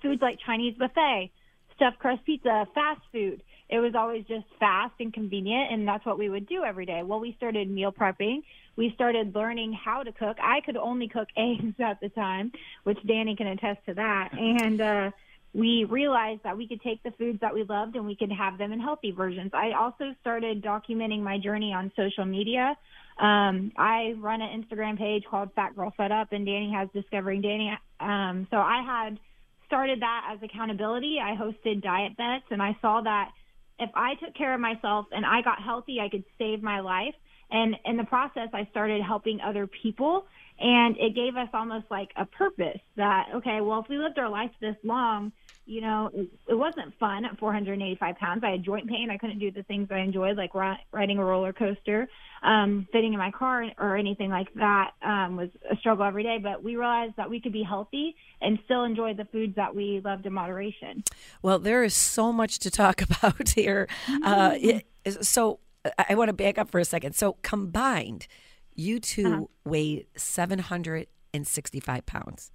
foods 0.00 0.22
like 0.22 0.38
chinese 0.44 0.74
buffet 0.78 1.30
stuffed 1.76 1.98
crust 1.98 2.24
pizza 2.24 2.66
fast 2.74 3.00
food 3.12 3.42
it 3.72 3.78
was 3.78 3.94
always 3.96 4.24
just 4.26 4.44
fast 4.60 4.92
and 5.00 5.14
convenient 5.14 5.72
and 5.72 5.88
that's 5.88 6.04
what 6.04 6.18
we 6.18 6.28
would 6.28 6.46
do 6.46 6.62
every 6.62 6.84
day. 6.84 7.02
Well 7.02 7.20
we 7.20 7.34
started 7.38 7.70
meal 7.70 7.90
prepping. 7.90 8.42
We 8.76 8.92
started 8.94 9.34
learning 9.34 9.72
how 9.72 10.02
to 10.02 10.12
cook. 10.12 10.36
I 10.42 10.60
could 10.60 10.76
only 10.76 11.08
cook 11.08 11.28
eggs 11.38 11.74
at 11.82 11.98
the 12.00 12.10
time 12.10 12.52
which 12.84 12.98
danny 13.06 13.34
can 13.34 13.46
attest 13.46 13.80
to 13.86 13.94
that. 13.94 14.28
And 14.32 14.80
uh 14.80 15.10
we 15.54 15.84
realized 15.84 16.42
that 16.44 16.56
we 16.56 16.66
could 16.66 16.80
take 16.80 17.02
the 17.02 17.10
foods 17.12 17.40
that 17.40 17.52
we 17.52 17.64
loved 17.64 17.94
and 17.96 18.06
we 18.06 18.16
could 18.16 18.32
have 18.32 18.56
them 18.56 18.72
in 18.72 18.80
healthy 18.80 19.10
versions. 19.10 19.50
I 19.52 19.72
also 19.78 20.14
started 20.20 20.62
documenting 20.62 21.20
my 21.20 21.38
journey 21.38 21.74
on 21.74 21.92
social 21.94 22.24
media. 22.24 22.76
Um, 23.18 23.72
I 23.76 24.14
run 24.18 24.40
an 24.40 24.62
Instagram 24.62 24.96
page 24.96 25.24
called 25.30 25.50
Fat 25.54 25.76
Girl 25.76 25.92
Fed 25.96 26.10
Up, 26.10 26.32
and 26.32 26.46
Danny 26.46 26.72
has 26.74 26.88
Discovering 26.94 27.42
Danny. 27.42 27.70
Um, 28.00 28.46
so 28.50 28.56
I 28.56 28.82
had 28.82 29.18
started 29.66 30.00
that 30.00 30.30
as 30.32 30.42
accountability. 30.42 31.18
I 31.22 31.36
hosted 31.36 31.82
diet 31.82 32.16
bets, 32.16 32.44
and 32.50 32.62
I 32.62 32.76
saw 32.80 33.02
that 33.02 33.30
if 33.78 33.90
I 33.94 34.14
took 34.14 34.34
care 34.34 34.54
of 34.54 34.60
myself 34.60 35.06
and 35.12 35.26
I 35.26 35.42
got 35.42 35.62
healthy, 35.62 36.00
I 36.00 36.08
could 36.08 36.24
save 36.38 36.62
my 36.62 36.80
life. 36.80 37.14
And 37.50 37.76
in 37.84 37.96
the 37.96 38.04
process, 38.04 38.48
I 38.54 38.66
started 38.70 39.02
helping 39.02 39.40
other 39.40 39.66
people. 39.66 40.24
And 40.58 40.96
it 40.98 41.14
gave 41.14 41.36
us 41.36 41.48
almost 41.52 41.86
like 41.90 42.10
a 42.16 42.24
purpose 42.24 42.80
that, 42.96 43.28
okay, 43.34 43.60
well, 43.60 43.80
if 43.80 43.88
we 43.88 43.98
lived 43.98 44.18
our 44.18 44.28
life 44.28 44.50
this 44.60 44.76
long, 44.84 45.32
you 45.64 45.80
know, 45.80 46.10
it, 46.12 46.54
wasn't 46.54 46.92
fun 46.98 47.24
at 47.24 47.38
485 47.38 48.16
pounds. 48.16 48.42
I 48.44 48.50
had 48.50 48.64
joint 48.64 48.88
pain. 48.88 49.10
I 49.10 49.16
couldn't 49.18 49.38
do 49.38 49.50
the 49.50 49.62
things 49.64 49.88
I 49.90 49.98
enjoyed, 49.98 50.36
like 50.36 50.54
riding 50.54 51.18
a 51.18 51.24
roller 51.24 51.52
coaster, 51.52 52.08
um, 52.42 52.86
fitting 52.92 53.12
in 53.12 53.18
my 53.18 53.30
car, 53.30 53.66
or 53.78 53.96
anything 53.96 54.30
like 54.30 54.52
that. 54.54 54.90
Um, 55.02 55.36
was 55.36 55.50
a 55.70 55.76
struggle 55.76 56.04
every 56.04 56.22
day. 56.24 56.38
But 56.42 56.62
we 56.64 56.76
realized 56.76 57.14
that 57.16 57.30
we 57.30 57.40
could 57.40 57.52
be 57.52 57.62
healthy 57.62 58.14
and 58.40 58.58
still 58.64 58.84
enjoy 58.84 59.14
the 59.14 59.24
foods 59.26 59.54
that 59.56 59.74
we 59.74 60.00
loved 60.04 60.26
in 60.26 60.32
moderation. 60.32 61.04
Well, 61.42 61.58
there 61.58 61.82
is 61.84 61.94
so 61.94 62.32
much 62.32 62.58
to 62.60 62.70
talk 62.70 63.02
about 63.08 63.50
here. 63.50 63.88
Uh, 64.24 64.54
it, 64.60 64.86
so 65.24 65.60
I- 65.98 66.14
want 66.14 66.28
to 66.28 66.32
back 66.32 66.58
up 66.58 66.70
for 66.70 66.80
a 66.80 66.84
second. 66.84 67.14
So 67.14 67.34
combined, 67.42 68.26
you 68.74 68.98
2 69.00 69.26
Uh-huh. 69.26 69.44
weighed 69.64 70.06
765 70.16 72.06
pounds. 72.06 72.50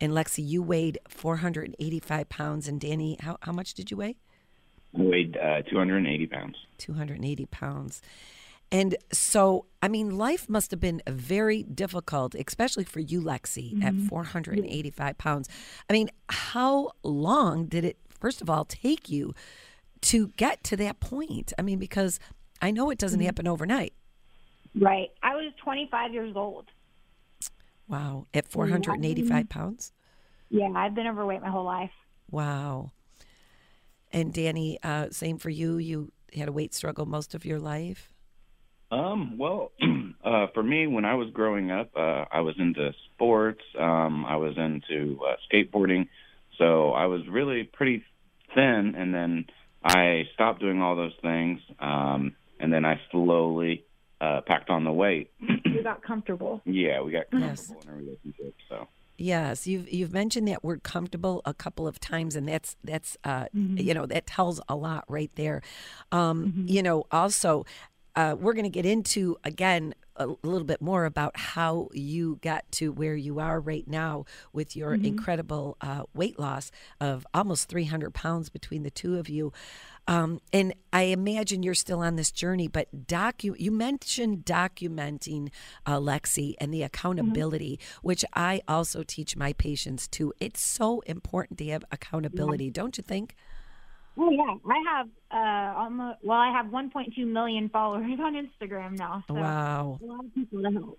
Yes. 0.00 0.06
And 0.08 0.12
Lexi, 0.12 0.46
you 0.46 0.62
weighed 0.62 0.98
485 1.08 2.28
pounds. 2.28 2.68
And 2.68 2.80
Danny, 2.80 3.16
how, 3.20 3.36
how 3.42 3.52
much 3.52 3.74
did 3.74 3.90
you 3.90 3.96
weigh? 3.96 4.16
I 4.98 5.02
weighed 5.02 5.36
uh, 5.36 5.62
280 5.62 6.26
pounds. 6.26 6.56
280 6.78 7.46
pounds. 7.46 8.02
And 8.72 8.96
so, 9.12 9.66
I 9.82 9.88
mean, 9.88 10.16
life 10.16 10.48
must 10.48 10.70
have 10.70 10.78
been 10.78 11.02
very 11.08 11.64
difficult, 11.64 12.34
especially 12.36 12.84
for 12.84 13.00
you, 13.00 13.20
Lexi, 13.20 13.82
at 13.82 13.94
485 14.08 15.18
pounds. 15.18 15.48
I 15.88 15.92
mean, 15.92 16.08
how 16.28 16.92
long 17.02 17.66
did 17.66 17.84
it, 17.84 17.98
first 18.20 18.40
of 18.40 18.48
all, 18.48 18.64
take 18.64 19.08
you 19.08 19.34
to 20.02 20.28
get 20.36 20.62
to 20.64 20.76
that 20.76 21.00
point? 21.00 21.52
I 21.58 21.62
mean, 21.62 21.80
because 21.80 22.20
I 22.62 22.70
know 22.70 22.90
it 22.90 22.98
doesn't 22.98 23.20
happen 23.20 23.48
overnight. 23.48 23.92
Right. 24.78 25.10
I 25.20 25.34
was 25.34 25.52
25 25.64 26.12
years 26.12 26.36
old. 26.36 26.66
Wow. 27.90 28.28
At 28.32 28.46
485 28.46 29.48
pounds? 29.48 29.92
Yeah, 30.48 30.68
I've 30.74 30.94
been 30.94 31.08
overweight 31.08 31.42
my 31.42 31.50
whole 31.50 31.64
life. 31.64 31.90
Wow. 32.30 32.92
And 34.12 34.32
Danny, 34.32 34.78
uh, 34.82 35.08
same 35.10 35.38
for 35.38 35.50
you. 35.50 35.78
You 35.78 36.12
had 36.34 36.48
a 36.48 36.52
weight 36.52 36.72
struggle 36.72 37.04
most 37.04 37.34
of 37.34 37.44
your 37.44 37.58
life. 37.58 38.12
Um, 38.92 39.38
well, 39.38 39.72
uh, 40.24 40.46
for 40.54 40.62
me, 40.62 40.86
when 40.86 41.04
I 41.04 41.14
was 41.14 41.30
growing 41.32 41.70
up, 41.70 41.90
uh, 41.96 42.24
I 42.32 42.40
was 42.40 42.54
into 42.58 42.92
sports. 43.14 43.62
Um, 43.78 44.24
I 44.24 44.36
was 44.36 44.54
into 44.56 45.20
uh, 45.24 45.34
skateboarding, 45.52 46.08
so 46.58 46.90
I 46.90 47.06
was 47.06 47.22
really 47.28 47.64
pretty 47.64 48.04
thin. 48.54 48.94
And 48.96 49.12
then 49.12 49.46
I 49.84 50.24
stopped 50.34 50.60
doing 50.60 50.80
all 50.80 50.96
those 50.96 51.14
things, 51.22 51.60
um, 51.80 52.36
and 52.58 52.72
then 52.72 52.84
I 52.84 53.00
slowly 53.10 53.84
uh, 54.20 54.40
packed 54.42 54.70
on 54.70 54.84
the 54.84 54.92
weight. 54.92 55.30
You 55.64 55.84
got 55.84 56.02
comfortable. 56.02 56.60
yeah, 56.66 57.00
we 57.00 57.12
got 57.12 57.26
Yes. 57.32 57.68
comfortable 57.68 57.82
in 57.82 57.88
our 57.88 57.96
relationship. 57.96 58.54
So 58.68 58.88
Yes, 59.16 59.66
you've 59.66 59.90
you've 59.92 60.12
mentioned 60.14 60.48
that 60.48 60.64
word 60.64 60.82
comfortable 60.82 61.42
a 61.44 61.52
couple 61.54 61.86
of 61.86 62.00
times, 62.00 62.34
and 62.36 62.48
that's 62.48 62.76
that's 62.82 63.16
uh, 63.24 63.46
you 63.52 63.92
know 63.94 64.06
that 64.06 64.26
tells 64.26 64.60
a 64.68 64.74
lot 64.76 65.04
right 65.08 65.30
there. 65.36 65.60
Um, 66.10 66.64
You 66.66 66.82
know, 66.82 67.04
also 67.12 67.64
uh, 68.16 68.36
we're 68.38 68.54
going 68.54 68.64
to 68.64 68.70
get 68.70 68.86
into 68.86 69.36
again 69.44 69.94
a 70.16 70.26
little 70.42 70.66
bit 70.66 70.82
more 70.82 71.06
about 71.06 71.36
how 71.36 71.88
you 71.92 72.38
got 72.42 72.70
to 72.72 72.92
where 72.92 73.16
you 73.16 73.40
are 73.40 73.58
right 73.58 73.88
now 73.88 74.26
with 74.52 74.76
your 74.76 74.92
incredible 74.94 75.78
uh, 75.80 76.02
weight 76.14 76.38
loss 76.38 76.70
of 77.00 77.26
almost 77.32 77.68
300 77.70 78.12
pounds 78.12 78.50
between 78.50 78.82
the 78.82 78.90
two 78.90 79.16
of 79.18 79.30
you. 79.30 79.50
Um, 80.06 80.40
and 80.52 80.74
I 80.92 81.04
imagine 81.04 81.62
you're 81.62 81.74
still 81.74 82.00
on 82.00 82.16
this 82.16 82.30
journey, 82.30 82.68
but 82.68 83.06
docu- 83.06 83.58
you 83.58 83.70
mentioned 83.70 84.44
documenting 84.44 85.50
uh, 85.86 85.96
Lexi 85.98 86.54
and 86.60 86.74
the 86.74 86.82
accountability, 86.82 87.78
which 88.02 88.24
I 88.34 88.60
also 88.68 89.02
teach 89.02 89.36
my 89.36 89.52
patients 89.54 90.06
too. 90.08 90.34
It's 90.38 90.60
so 90.60 91.00
important 91.00 91.58
to 91.58 91.66
have 91.68 91.84
accountability, 91.92 92.70
don't 92.70 92.98
you 92.98 93.02
think? 93.02 93.36
Oh 94.18 94.30
yeah, 94.30 94.54
I 94.66 94.82
have 94.88 95.08
uh 95.30 95.78
almost 95.78 96.18
well, 96.22 96.38
I 96.38 96.50
have 96.50 96.66
1.2 96.66 97.26
million 97.26 97.68
followers 97.68 98.18
on 98.20 98.34
Instagram 98.34 98.98
now. 98.98 99.24
So 99.28 99.34
Wow. 99.34 99.98
a 100.02 100.06
lot 100.06 100.24
of 100.24 100.34
people 100.34 100.62
to 100.62 100.70
help. 100.70 100.98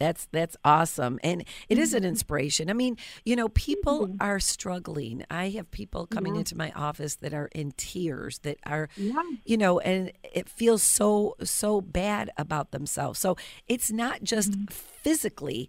That's 0.00 0.26
that's 0.32 0.56
awesome, 0.64 1.20
and 1.22 1.44
it 1.68 1.76
is 1.76 1.92
an 1.92 2.00
mm-hmm. 2.00 2.08
inspiration. 2.08 2.70
I 2.70 2.72
mean, 2.72 2.96
you 3.26 3.36
know, 3.36 3.50
people 3.50 4.08
mm-hmm. 4.08 4.16
are 4.18 4.40
struggling. 4.40 5.26
I 5.30 5.50
have 5.50 5.70
people 5.70 6.06
coming 6.06 6.36
into 6.36 6.56
my 6.56 6.72
office 6.74 7.16
that 7.16 7.34
are 7.34 7.50
in 7.52 7.72
tears, 7.72 8.38
that 8.38 8.56
are, 8.64 8.88
you 8.96 9.58
know, 9.58 9.78
and 9.78 10.10
it 10.32 10.48
feels 10.48 10.82
so 10.82 11.36
so 11.42 11.82
bad 11.82 12.30
about 12.38 12.70
themselves. 12.70 13.18
So 13.18 13.36
it's 13.68 13.92
not 13.92 14.22
just 14.22 14.52
mm-hmm. 14.52 14.64
physically 14.70 15.68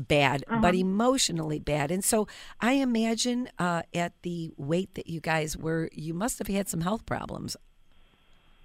bad, 0.00 0.44
but 0.60 0.74
emotionally 0.74 1.58
bad. 1.58 1.90
And 1.90 2.04
so 2.04 2.26
I 2.60 2.72
imagine 2.72 3.48
uh, 3.58 3.82
at 3.94 4.12
the 4.22 4.52
weight 4.56 4.94
that 4.94 5.06
you 5.06 5.20
guys 5.20 5.56
were, 5.56 5.88
you 5.92 6.14
must 6.14 6.38
have 6.38 6.48
had 6.48 6.68
some 6.68 6.80
health 6.80 7.06
problems. 7.06 7.56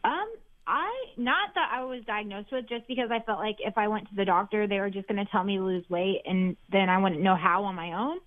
Um, 0.04 0.28
I 0.68 0.92
not 1.18 1.54
that 1.56 1.70
I 1.72 1.84
was 1.84 2.04
diagnosed 2.06 2.52
with, 2.52 2.68
just 2.68 2.88
because 2.88 3.10
I 3.12 3.20
felt 3.20 3.40
like 3.40 3.58
if 3.60 3.78
I 3.78 3.88
went 3.88 4.10
to 4.10 4.16
the 4.16 4.26
doctor, 4.26 4.68
they 4.68 4.80
were 4.80 4.90
just 4.90 5.08
going 5.08 5.24
to 5.24 5.32
tell 5.32 5.44
me 5.44 5.58
to 5.58 5.64
lose 5.64 5.88
weight, 5.90 6.22
and 6.26 6.56
then 6.72 6.90
I 6.90 6.98
wouldn't 6.98 7.22
know 7.22 7.36
how 7.36 7.64
on 7.64 7.76
my 7.76 7.94
own. 7.94 8.18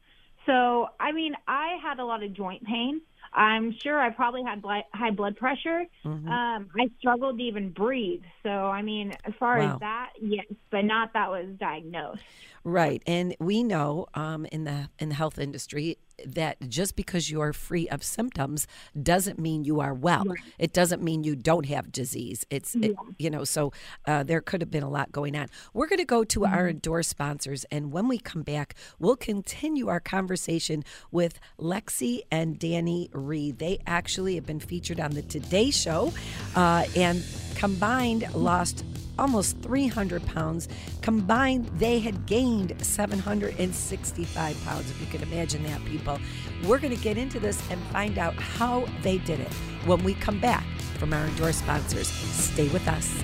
So, 0.46 0.88
I 0.98 1.12
mean, 1.12 1.34
I 1.46 1.76
had 1.82 1.98
a 1.98 2.04
lot 2.04 2.22
of 2.22 2.32
joint 2.32 2.64
pain. 2.64 3.02
I'm 3.32 3.74
sure 3.82 4.00
I 4.00 4.10
probably 4.10 4.42
had 4.42 4.62
bli- 4.62 4.84
high 4.94 5.10
blood 5.10 5.36
pressure. 5.36 5.84
Mm-hmm. 6.04 6.28
Um, 6.28 6.68
I 6.78 6.88
struggled 6.98 7.38
to 7.38 7.44
even 7.44 7.70
breathe. 7.70 8.22
So, 8.42 8.50
I 8.50 8.82
mean, 8.82 9.14
as 9.24 9.34
far 9.38 9.58
Wow. 9.58 9.74
as 9.74 9.80
that, 9.80 10.10
yes, 10.20 10.46
but 10.70 10.84
not 10.84 11.12
that 11.14 11.30
was 11.30 11.46
diagnosed. 11.58 12.22
Right, 12.64 13.02
and 13.06 13.34
we 13.40 13.62
know 13.62 14.06
um, 14.14 14.46
in 14.46 14.64
the 14.64 14.88
in 14.98 15.08
the 15.10 15.14
health 15.14 15.38
industry 15.38 15.96
that 16.26 16.68
just 16.68 16.96
because 16.96 17.30
you 17.30 17.40
are 17.40 17.52
free 17.52 17.88
of 17.88 18.02
symptoms 18.02 18.66
doesn't 19.00 19.38
mean 19.38 19.64
you 19.64 19.80
are 19.80 19.94
well. 19.94 20.24
It 20.58 20.72
doesn't 20.72 21.02
mean 21.02 21.24
you 21.24 21.36
don't 21.36 21.66
have 21.66 21.92
disease. 21.92 22.44
It's 22.50 22.74
it, 22.74 22.96
you 23.18 23.30
know 23.30 23.44
so 23.44 23.72
uh, 24.06 24.22
there 24.22 24.40
could 24.40 24.60
have 24.60 24.70
been 24.70 24.82
a 24.82 24.90
lot 24.90 25.12
going 25.12 25.36
on. 25.36 25.48
We're 25.72 25.88
going 25.88 25.98
to 25.98 26.04
go 26.04 26.24
to 26.24 26.46
our 26.46 26.68
endorsed 26.68 27.10
sponsors, 27.10 27.64
and 27.70 27.92
when 27.92 28.08
we 28.08 28.18
come 28.18 28.42
back, 28.42 28.74
we'll 28.98 29.16
continue 29.16 29.88
our 29.88 30.00
conversation 30.00 30.84
with 31.10 31.38
Lexi 31.58 32.22
and 32.30 32.58
Danny 32.58 33.10
Reed. 33.12 33.58
They 33.58 33.78
actually 33.86 34.34
have 34.36 34.46
been 34.46 34.60
featured 34.60 35.00
on 35.00 35.12
the 35.12 35.22
Today 35.22 35.70
Show, 35.70 36.12
uh, 36.54 36.84
and 36.96 37.24
combined 37.56 38.32
lost 38.34 38.84
almost 39.18 39.58
300 39.60 40.24
pounds. 40.26 40.68
Combined, 41.02 41.66
they 41.78 41.98
had 41.98 42.26
gained 42.26 42.74
765 42.84 44.64
pounds, 44.64 44.90
if 44.90 45.00
you 45.00 45.06
can 45.06 45.22
imagine 45.22 45.62
that, 45.64 45.84
people. 45.84 46.18
We're 46.64 46.78
going 46.78 46.96
to 46.96 47.02
get 47.02 47.18
into 47.18 47.40
this 47.40 47.62
and 47.70 47.80
find 47.84 48.18
out 48.18 48.34
how 48.34 48.86
they 49.02 49.18
did 49.18 49.40
it 49.40 49.52
when 49.84 50.02
we 50.04 50.14
come 50.14 50.40
back 50.40 50.64
from 50.98 51.12
our 51.12 51.26
indoor 51.26 51.52
sponsors. 51.52 52.08
Stay 52.08 52.68
with 52.68 52.86
us. 52.88 53.22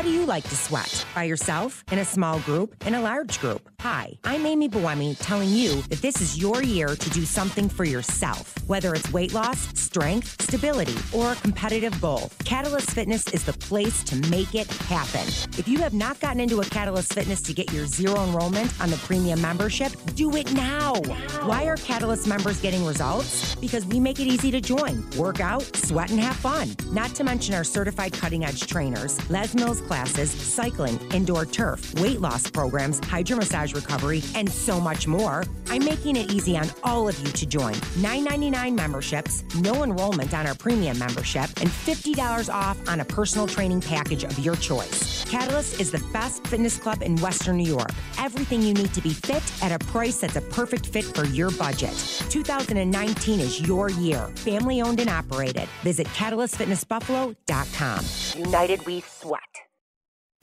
How 0.00 0.06
do 0.06 0.12
you 0.12 0.24
like 0.24 0.44
to 0.44 0.56
sweat? 0.56 1.04
By 1.14 1.24
yourself, 1.24 1.84
in 1.92 1.98
a 1.98 2.06
small 2.06 2.38
group, 2.38 2.86
in 2.86 2.94
a 2.94 3.02
large 3.02 3.38
group? 3.38 3.68
Hi, 3.80 4.16
I'm 4.24 4.46
Amy 4.46 4.66
Buemi 4.66 5.14
telling 5.20 5.50
you 5.50 5.82
that 5.90 6.00
this 6.00 6.22
is 6.22 6.38
your 6.38 6.62
year 6.62 6.96
to 6.96 7.10
do 7.10 7.26
something 7.26 7.68
for 7.68 7.84
yourself. 7.84 8.54
Whether 8.66 8.94
it's 8.94 9.12
weight 9.12 9.34
loss, 9.34 9.58
strength, 9.78 10.40
stability, 10.40 10.96
or 11.12 11.32
a 11.32 11.34
competitive 11.36 12.00
goal, 12.00 12.30
Catalyst 12.46 12.92
Fitness 12.92 13.28
is 13.34 13.44
the 13.44 13.52
place 13.52 14.02
to 14.04 14.16
make 14.30 14.54
it 14.54 14.68
happen. 14.88 15.26
If 15.58 15.68
you 15.68 15.78
have 15.80 15.92
not 15.92 16.18
gotten 16.18 16.40
into 16.40 16.60
a 16.60 16.64
Catalyst 16.64 17.12
Fitness 17.12 17.42
to 17.42 17.52
get 17.52 17.70
your 17.70 17.84
zero 17.84 18.24
enrollment 18.24 18.72
on 18.80 18.88
the 18.88 18.96
premium 18.96 19.42
membership, 19.42 19.92
do 20.14 20.34
it 20.34 20.50
now. 20.54 20.94
Why 21.42 21.66
are 21.66 21.76
Catalyst 21.76 22.26
members 22.26 22.58
getting 22.58 22.86
results? 22.86 23.54
Because 23.56 23.84
we 23.84 24.00
make 24.00 24.18
it 24.18 24.26
easy 24.26 24.50
to 24.50 24.62
join, 24.62 25.04
work 25.18 25.40
out, 25.40 25.76
sweat, 25.76 26.10
and 26.10 26.20
have 26.20 26.36
fun. 26.36 26.74
Not 26.90 27.14
to 27.16 27.24
mention 27.24 27.54
our 27.54 27.64
certified 27.64 28.14
cutting 28.14 28.46
edge 28.46 28.66
trainers, 28.66 29.18
Les 29.28 29.54
Mills 29.54 29.82
classes, 29.90 30.30
cycling, 30.30 31.00
indoor 31.12 31.44
turf, 31.44 31.92
weight 32.00 32.20
loss 32.20 32.48
programs, 32.48 33.00
hydro 33.06 33.38
massage 33.38 33.74
recovery, 33.74 34.22
and 34.36 34.48
so 34.48 34.80
much 34.80 35.08
more. 35.08 35.42
I'm 35.66 35.84
making 35.84 36.14
it 36.14 36.30
easy 36.30 36.56
on 36.56 36.70
all 36.84 37.08
of 37.08 37.18
you 37.18 37.32
to 37.32 37.44
join. 37.44 37.74
$9.99 37.98 38.72
memberships, 38.72 39.42
no 39.56 39.82
enrollment 39.82 40.32
on 40.32 40.46
our 40.46 40.54
premium 40.54 40.96
membership, 40.96 41.50
and 41.60 41.68
$50 41.68 42.54
off 42.54 42.78
on 42.88 43.00
a 43.00 43.04
personal 43.04 43.48
training 43.48 43.80
package 43.80 44.22
of 44.22 44.38
your 44.38 44.54
choice. 44.54 45.24
Catalyst 45.24 45.80
is 45.80 45.90
the 45.90 46.04
best 46.12 46.46
fitness 46.46 46.78
club 46.78 47.02
in 47.02 47.16
Western 47.16 47.56
New 47.56 47.68
York. 47.68 47.90
Everything 48.16 48.62
you 48.62 48.74
need 48.74 48.94
to 48.94 49.00
be 49.00 49.10
fit 49.10 49.42
at 49.60 49.72
a 49.72 49.78
price 49.86 50.20
that's 50.20 50.36
a 50.36 50.40
perfect 50.58 50.86
fit 50.86 51.04
for 51.04 51.24
your 51.24 51.50
budget. 51.50 51.96
2019 52.30 53.40
is 53.40 53.60
your 53.60 53.90
year. 53.90 54.28
Family 54.36 54.82
owned 54.82 55.00
and 55.00 55.10
operated. 55.10 55.68
Visit 55.82 56.06
CatalystFitnessBuffalo.com. 56.08 58.04
United 58.40 58.86
We 58.86 59.00
Sweat. 59.00 59.49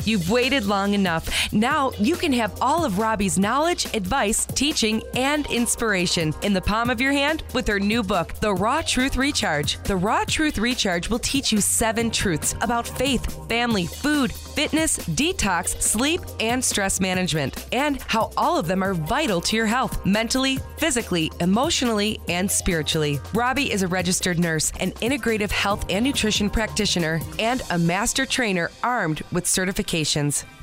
You've 0.08 0.32
waited 0.32 0.64
long 0.64 0.94
enough. 0.94 1.52
Now 1.52 1.92
you 2.00 2.16
can 2.16 2.32
have 2.32 2.58
all 2.62 2.86
of 2.86 2.98
Robbie's 2.98 3.38
knowledge, 3.38 3.94
advice, 3.94 4.46
teaching, 4.46 5.04
and 5.16 5.46
inspiration 5.48 6.34
in 6.44 6.54
the 6.54 6.62
palm 6.62 6.90
of 6.90 7.02
your 7.02 7.12
hand 7.12 7.44
with 7.54 7.68
her 7.68 7.78
new 7.78 8.04
book, 8.04 8.34
The 8.36 8.54
Raw 8.54 8.82
Truth 8.82 9.18
Recharge. 9.18 9.84
The 9.84 9.98
Raw 9.98 10.24
Truth 10.24 10.60
Recharge 10.60 11.10
will 11.10 11.20
teach 11.20 11.52
you 11.52 11.60
seven 11.60 12.10
truths 12.10 12.56
about 12.62 12.88
faith, 12.88 13.50
family, 13.50 13.86
food, 13.86 14.32
fitness, 14.32 14.98
detox, 15.10 15.82
sleep, 15.82 16.22
and 16.40 16.64
stress 16.64 17.02
management, 17.02 17.68
and 17.74 18.02
how 18.04 18.32
all 18.38 18.58
of 18.58 18.66
them 18.66 18.82
are 18.82 18.94
vital 18.94 19.42
to 19.42 19.58
your 19.58 19.66
health 19.66 20.06
mentally, 20.06 20.58
physically, 20.78 21.30
emotionally, 21.42 22.18
and 22.30 22.50
spiritually. 22.50 23.20
Robbie 23.34 23.72
is 23.72 23.84
a 23.84 23.88
registered 23.88 24.40
nurse, 24.40 24.72
an 24.80 24.94
integrative 24.94 25.52
health 25.52 25.86
and 25.90 26.06
nutrition 26.06 26.50
practitioner, 26.50 27.20
and 27.40 27.62
a 27.72 27.78
master 27.78 28.26
trainer 28.26 28.72
armed 28.82 29.22
with 29.34 29.46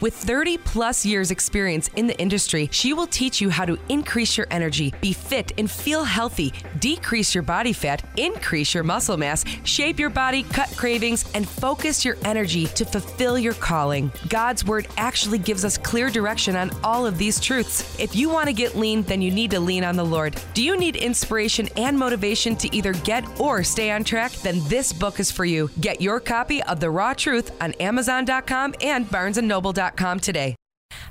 With 0.01 0.15
30 0.15 0.59
plus 0.59 1.05
years 1.05 1.31
experience 1.31 1.89
in 1.97 2.07
the 2.07 2.19
industry, 2.21 2.69
she 2.73 2.93
will 2.93 3.07
teach 3.07 3.41
you 3.41 3.51
how 3.51 3.65
to 3.65 3.79
increase 3.89 4.37
your 4.37 4.47
energy, 4.51 4.93
be 5.01 5.13
fit 5.13 5.53
and 5.59 5.71
feel 5.71 6.05
healthy, 6.05 6.53
decrease 6.79 7.35
your 7.35 7.43
body 7.43 7.73
fat, 7.73 8.05
increase 8.17 8.75
your 8.75 8.85
muscle 8.85 9.17
mass, 9.17 9.45
shape 9.65 9.99
your 9.99 10.11
body, 10.11 10.43
cut 10.45 10.69
cravings, 10.77 11.25
and 11.35 11.49
focus 11.49 12.05
your 12.05 12.17
energy 12.25 12.67
to 12.67 12.85
fulfill 12.85 13.39
your 13.39 13.55
calling. 13.55 14.13
God's 14.29 14.65
word 14.65 14.87
actually 14.97 15.39
gives 15.39 15.65
us 15.65 15.79
clear 15.79 16.11
direction 16.11 16.55
on 16.55 16.71
all 16.85 17.07
of 17.07 17.19
these 17.19 17.41
truths. 17.41 17.99
If 17.99 18.15
you 18.15 18.29
want 18.29 18.47
to 18.47 18.53
get 18.53 18.77
lean, 18.77 19.03
then 19.03 19.23
you 19.23 19.31
need 19.31 19.51
to 19.53 19.61
lean 19.61 19.85
on 19.85 19.97
the 19.97 20.05
Lord. 20.05 20.37
Do 20.53 20.63
you 20.63 20.77
need 20.77 20.97
inspiration 20.97 21.69
and 21.77 21.99
motivation 21.99 22.57
to 22.57 22.77
either 22.77 22.93
get 22.93 23.41
or 23.41 23.65
stay 23.65 23.91
on 23.91 24.05
track? 24.05 24.33
Then 24.33 24.61
this 24.69 24.93
book 24.93 25.19
is 25.19 25.31
for 25.31 25.45
you. 25.45 25.71
Get 25.81 26.01
your 26.01 26.21
copy 26.21 26.63
of 26.65 26.81
The 26.81 26.91
Raw 26.91 27.15
Truth 27.15 27.53
on 27.61 27.73
Amazon.com 27.75 28.75
and 28.81 29.09
BarnesandNoble.com 29.25 30.21
today. 30.21 30.55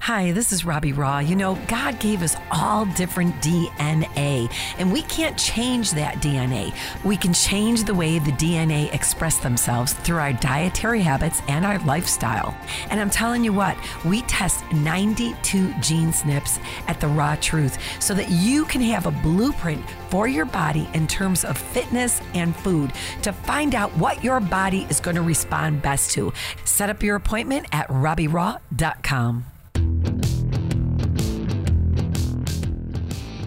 Hi, 0.02 0.34
this 0.34 0.52
is 0.52 0.66
Robbie 0.66 0.92
Raw. 0.92 1.20
You 1.20 1.38
know, 1.38 1.58
God 1.68 1.98
gave 2.00 2.24
us 2.24 2.36
all 2.52 2.86
different 2.88 3.36
DNA, 3.36 4.52
and 4.78 4.92
we 4.92 5.02
can't 5.04 5.38
change 5.38 5.92
that 5.92 6.16
DNA. 6.16 6.76
We 7.06 7.16
can 7.16 7.34
change 7.34 7.86
the 7.86 7.94
way 7.94 8.20
the 8.20 8.32
DNA 8.34 8.94
express 8.94 9.38
themselves 9.38 9.94
through 9.94 10.18
our 10.18 10.34
dietary 10.34 11.00
habits 11.00 11.42
and 11.48 11.66
our 11.66 11.80
lifestyle. 11.86 12.54
And 12.90 13.00
I'm 13.00 13.10
telling 13.10 13.46
you 13.46 13.54
what, 13.54 13.78
we 14.04 14.24
test 14.24 14.70
92 14.74 15.74
gene 15.80 16.10
SNPs 16.10 16.60
at 16.88 17.00
the 17.00 17.08
Raw 17.08 17.38
Truth 17.40 17.78
so 18.02 18.14
that 18.14 18.30
you 18.30 18.66
can 18.66 18.82
have 18.82 19.06
a 19.06 19.12
blueprint 19.12 19.84
for 20.10 20.28
your 20.28 20.46
body 20.46 20.90
in 20.94 21.08
terms 21.08 21.46
of 21.46 21.58
fitness 21.58 22.22
and 22.34 22.54
food 22.58 22.92
to 23.22 23.32
find 23.32 23.74
out 23.74 23.96
what 23.98 24.22
your 24.22 24.42
body 24.42 24.86
is 24.90 25.00
going 25.00 25.16
to 25.16 25.22
respond 25.22 25.82
best 25.82 26.12
to. 26.12 26.34
Set 26.66 26.90
up 26.90 27.02
your 27.02 27.16
appointment 27.16 27.68
at 27.72 27.88
RobbieRaw.com. 27.88 29.53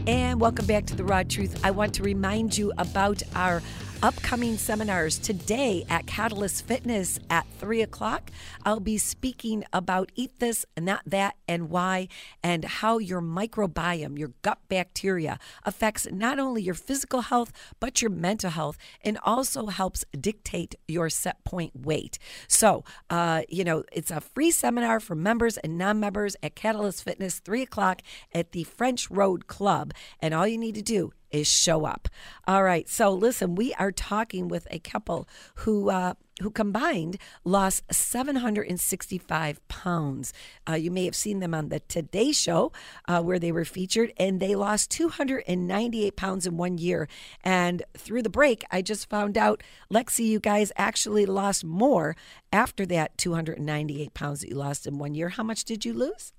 And 0.06 0.40
welcome 0.40 0.66
back 0.66 0.86
to 0.86 0.94
the 0.94 1.02
Raw 1.02 1.25
Truth. 1.25 1.64
I 1.64 1.72
want 1.72 1.92
to 1.94 2.04
remind 2.04 2.56
you 2.56 2.72
about 2.78 3.25
our 3.34 3.60
upcoming 4.06 4.56
seminars 4.56 5.18
today 5.18 5.84
at 5.90 6.06
Catalyst 6.06 6.64
Fitness 6.64 7.18
at 7.28 7.44
3 7.58 7.82
o'clock. 7.82 8.30
I'll 8.64 8.78
be 8.78 8.98
speaking 8.98 9.64
about 9.72 10.12
eat 10.14 10.38
this, 10.38 10.64
and 10.76 10.86
not 10.86 11.02
that, 11.06 11.34
and 11.48 11.70
why, 11.70 12.06
and 12.40 12.64
how 12.64 12.98
your 12.98 13.20
microbiome, 13.20 14.16
your 14.16 14.30
gut 14.42 14.60
bacteria, 14.68 15.40
affects 15.64 16.06
not 16.12 16.38
only 16.38 16.62
your 16.62 16.76
physical 16.76 17.22
health, 17.22 17.52
but 17.80 18.00
your 18.00 18.12
mental 18.12 18.50
health, 18.50 18.78
and 19.02 19.18
also 19.25 19.66
helps 19.66 20.04
dictate 20.12 20.76
your 20.86 21.10
set 21.10 21.42
point 21.42 21.72
weight. 21.75 22.16
So, 22.46 22.84
uh, 23.10 23.42
you 23.48 23.64
know, 23.64 23.82
it's 23.90 24.12
a 24.12 24.20
free 24.20 24.52
seminar 24.52 25.00
for 25.00 25.16
members 25.16 25.56
and 25.56 25.76
non 25.76 25.98
members 25.98 26.36
at 26.44 26.54
Catalyst 26.54 27.02
Fitness, 27.02 27.40
3 27.40 27.62
o'clock 27.62 28.02
at 28.32 28.52
the 28.52 28.62
French 28.62 29.10
Road 29.10 29.48
Club. 29.48 29.92
And 30.20 30.32
all 30.32 30.46
you 30.46 30.58
need 30.58 30.76
to 30.76 30.82
do 30.82 31.10
is 31.30 31.47
show 31.47 31.85
up. 31.85 32.09
All 32.47 32.62
right. 32.62 32.88
So 32.88 33.12
listen, 33.12 33.54
we 33.54 33.75
are 33.75 33.92
talking 33.92 34.49
with 34.49 34.66
a 34.71 34.78
couple 34.78 35.28
who 35.56 35.90
uh, 35.90 36.14
who 36.42 36.50
combined 36.50 37.16
lost 37.45 37.83
765 37.90 39.68
pounds. 39.68 40.33
Uh, 40.68 40.75
you 40.75 40.90
may 40.90 41.04
have 41.06 41.16
seen 41.16 41.40
them 41.40 41.54
on 41.54 41.71
the 41.71 41.80
Today 41.80 42.33
Show 42.33 42.73
uh, 43.09 43.23
where 43.23 43.38
they 43.38 43.52
were 43.52 43.64
featured, 43.64 44.12
and 44.18 44.38
they 44.38 44.54
lost 44.54 44.90
298 44.90 46.14
pounds 46.16 46.47
in 46.47 46.56
one 46.56 46.76
year. 46.78 47.09
And 47.42 47.83
through 47.97 48.23
the 48.23 48.30
break, 48.30 48.64
I 48.71 48.83
just 48.83 49.09
found 49.09 49.38
out, 49.38 49.62
Lexi, 49.90 50.26
you 50.26 50.38
guys 50.38 50.73
actually 50.76 51.25
lost 51.25 51.64
more 51.64 52.16
after 52.52 52.85
that 52.87 53.16
298 53.16 54.12
pounds 54.12 54.40
that 54.40 54.50
you 54.50 54.56
lost 54.56 54.87
in 54.87 54.99
one 54.99 55.14
year. 55.14 55.30
How 55.30 55.42
much 55.42 55.64
did 55.64 55.85
you 55.85 55.95
lose? 55.95 56.33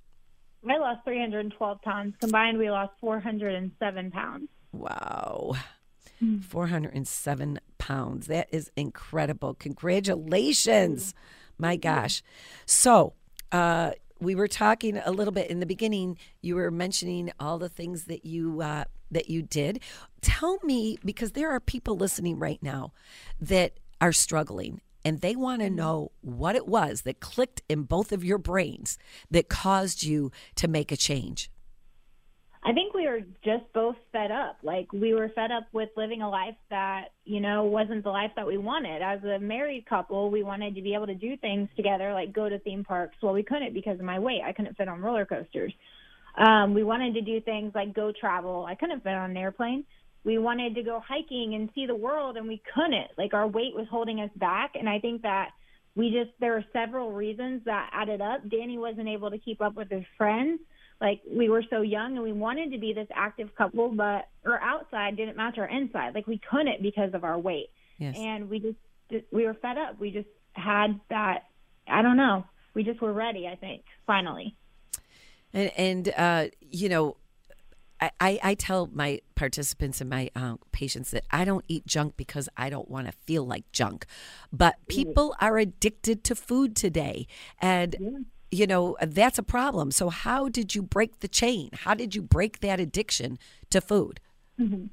I 0.70 0.78
lost 0.78 1.06
312 1.06 1.82
pounds. 1.82 2.16
Combined, 2.20 2.58
we 2.58 2.70
lost 2.70 2.92
407 3.00 4.12
pounds. 4.12 4.50
Wow. 4.72 5.54
407 6.42 7.60
pounds. 7.78 8.28
That 8.28 8.48
is 8.52 8.72
incredible. 8.76 9.54
Congratulations. 9.54 11.14
My 11.58 11.76
gosh. 11.76 12.24
So, 12.66 13.14
uh, 13.52 13.92
we 14.20 14.36
were 14.36 14.48
talking 14.48 14.98
a 14.98 15.12
little 15.12 15.32
bit 15.32 15.50
in 15.50 15.60
the 15.60 15.66
beginning. 15.66 16.18
You 16.42 16.56
were 16.56 16.72
mentioning 16.72 17.32
all 17.40 17.60
the 17.60 17.70
things 17.70 18.06
that 18.06 18.26
you 18.26 18.62
uh, 18.62 18.86
that 19.12 19.30
you 19.30 19.42
did. 19.42 19.80
Tell 20.22 20.58
me, 20.64 20.98
because 21.06 21.34
there 21.34 21.52
are 21.52 21.60
people 21.60 21.96
listening 21.96 22.40
right 22.40 22.62
now 22.62 22.94
that 23.40 23.74
are 24.02 24.12
struggling, 24.12 24.82
and 25.06 25.22
they 25.22 25.36
want 25.36 25.62
to 25.62 25.70
know 25.70 26.12
what 26.22 26.56
it 26.56 26.68
was 26.68 27.04
that 27.04 27.20
clicked 27.20 27.62
in 27.70 27.84
both 27.84 28.12
of 28.12 28.24
your 28.24 28.38
brains 28.38 28.98
that 29.30 29.50
caused 29.50 30.04
you 30.04 30.32
to 30.56 30.68
make 30.68 30.92
a 30.92 30.98
change. 30.98 31.52
I 32.64 32.74
think 32.74 32.94
we 32.94 33.08
were 33.08 33.22
just 33.44 33.72
both 33.74 33.96
fed 34.12 34.32
up. 34.32 34.58
Like 34.64 34.92
we 34.92 35.14
were 35.14 35.30
fed 35.30 35.52
up 35.52 35.68
with 35.72 35.90
living 35.96 36.22
a 36.22 36.30
life 36.30 36.56
that, 36.70 37.10
you 37.24 37.40
know, 37.40 37.66
wasn't 37.66 38.04
the 38.04 38.10
life 38.10 38.32
that 38.36 38.48
we 38.48 38.58
wanted. 38.58 39.02
As 39.02 39.24
a 39.24 39.40
married 39.40 39.86
couple, 39.88 40.32
we 40.32 40.44
wanted 40.44 40.76
to 40.76 40.82
be 40.82 40.94
able 40.94 41.08
to 41.08 41.16
do 41.16 41.38
things 41.38 41.70
together, 41.76 42.14
like 42.14 42.34
go 42.34 42.50
to 42.50 42.60
theme 42.60 42.84
parks. 42.84 43.16
Well, 43.22 43.34
we 43.34 43.44
couldn't 43.44 43.74
because 43.74 44.00
of 44.00 44.06
my 44.06 44.20
weight. 44.20 44.42
I 44.46 44.54
couldn't 44.54 44.76
fit 44.76 44.88
on 44.88 45.02
roller 45.02 45.26
coasters. 45.26 45.74
Um, 46.38 46.74
we 46.74 46.84
wanted 46.84 47.14
to 47.14 47.22
do 47.22 47.42
things 47.42 47.72
like 47.74 47.94
go 47.94 48.12
travel. 48.20 48.66
I 48.68 48.76
couldn't 48.76 49.04
fit 49.04 49.14
on 49.14 49.32
an 49.32 49.38
airplane. 49.38 49.86
We 50.24 50.38
wanted 50.38 50.76
to 50.76 50.84
go 50.84 51.02
hiking 51.08 51.56
and 51.56 51.70
see 51.74 51.86
the 51.86 51.96
world, 51.96 52.38
and 52.38 52.48
we 52.48 52.62
couldn't. 52.74 53.12
Like 53.18 53.34
our 53.34 53.48
weight 53.48 53.76
was 53.76 53.88
holding 53.90 54.20
us 54.20 54.30
back. 54.36 54.72
And 54.76 54.90
I 54.90 55.00
think 55.00 55.22
that 55.22 55.50
we 55.96 56.10
just, 56.10 56.32
there 56.40 56.52
were 56.52 56.66
several 56.74 57.12
reasons 57.12 57.62
that 57.66 57.90
added 57.94 58.22
up. 58.22 58.42
Danny 58.50 58.78
wasn't 58.78 59.08
able 59.08 59.32
to 59.32 59.38
keep 59.38 59.62
up 59.62 59.76
with 59.76 59.90
his 59.90 60.04
friends 60.18 60.60
like 61.00 61.22
we 61.30 61.50
were 61.50 61.64
so 61.70 61.82
young 61.82 62.16
and 62.16 62.24
we 62.24 62.32
wanted 62.32 62.72
to 62.72 62.78
be 62.78 62.94
this 62.94 63.08
active 63.14 63.54
couple, 63.56 63.90
but 63.90 64.28
our 64.46 64.60
outside 64.62 65.16
didn't 65.16 65.38
match 65.38 65.58
our 65.58 65.68
inside. 65.68 66.16
Like 66.16 66.28
we 66.28 66.40
couldn't 66.50 66.82
because 66.82 67.14
of 67.14 67.24
our 67.24 67.38
weight. 67.38 67.70
Yes. 67.98 68.16
And 68.18 68.50
we 68.50 68.60
just 68.60 69.24
we 69.32 69.46
were 69.46 69.54
fed 69.54 69.78
up. 69.78 70.00
We 70.00 70.12
just 70.12 70.28
had 70.54 71.00
that. 71.10 71.46
I 71.88 72.02
don't 72.02 72.18
know. 72.18 72.46
We 72.74 72.84
just 72.84 73.02
were 73.02 73.14
ready. 73.14 73.48
I 73.48 73.56
think 73.56 73.84
finally. 74.06 74.56
And 75.54 75.72
and 75.78 76.14
uh, 76.18 76.46
you 76.62 76.90
know, 76.90 77.18
I, 78.00 78.12
I, 78.20 78.40
I 78.44 78.54
tell 78.56 78.90
my 78.92 79.22
participants 79.36 80.02
and 80.02 80.10
my 80.10 80.30
uh, 80.36 80.56
patients 80.72 81.12
that 81.12 81.26
I 81.32 81.46
don't 81.46 81.66
eat 81.68 81.86
junk 81.86 82.16
because 82.18 82.50
I 82.58 82.70
don't 82.70 82.90
want 82.90 83.08
to 83.08 83.14
feel 83.26 83.46
like 83.46 83.72
junk. 83.72 84.06
But 84.52 84.76
people 84.88 85.36
are 85.40 85.58
addicted 85.58 86.24
to 86.26 86.36
food 86.36 86.76
today. 86.76 87.28
And 87.60 87.96
Yeah. 88.00 88.10
You 88.52 88.68
know, 88.68 88.98
that's 89.02 89.38
a 89.38 89.44
problem. 89.44 89.92
So, 89.92 90.10
how 90.10 90.50
did 90.50 90.76
you 90.76 90.82
break 90.82 91.20
the 91.20 91.28
chain? 91.28 91.70
How 91.74 91.94
did 91.94 92.16
you 92.16 92.22
break 92.22 92.60
that 92.62 92.80
addiction 92.80 93.38
to 93.70 93.82
food? 93.82 94.20
Mm-hmm. 94.60 94.86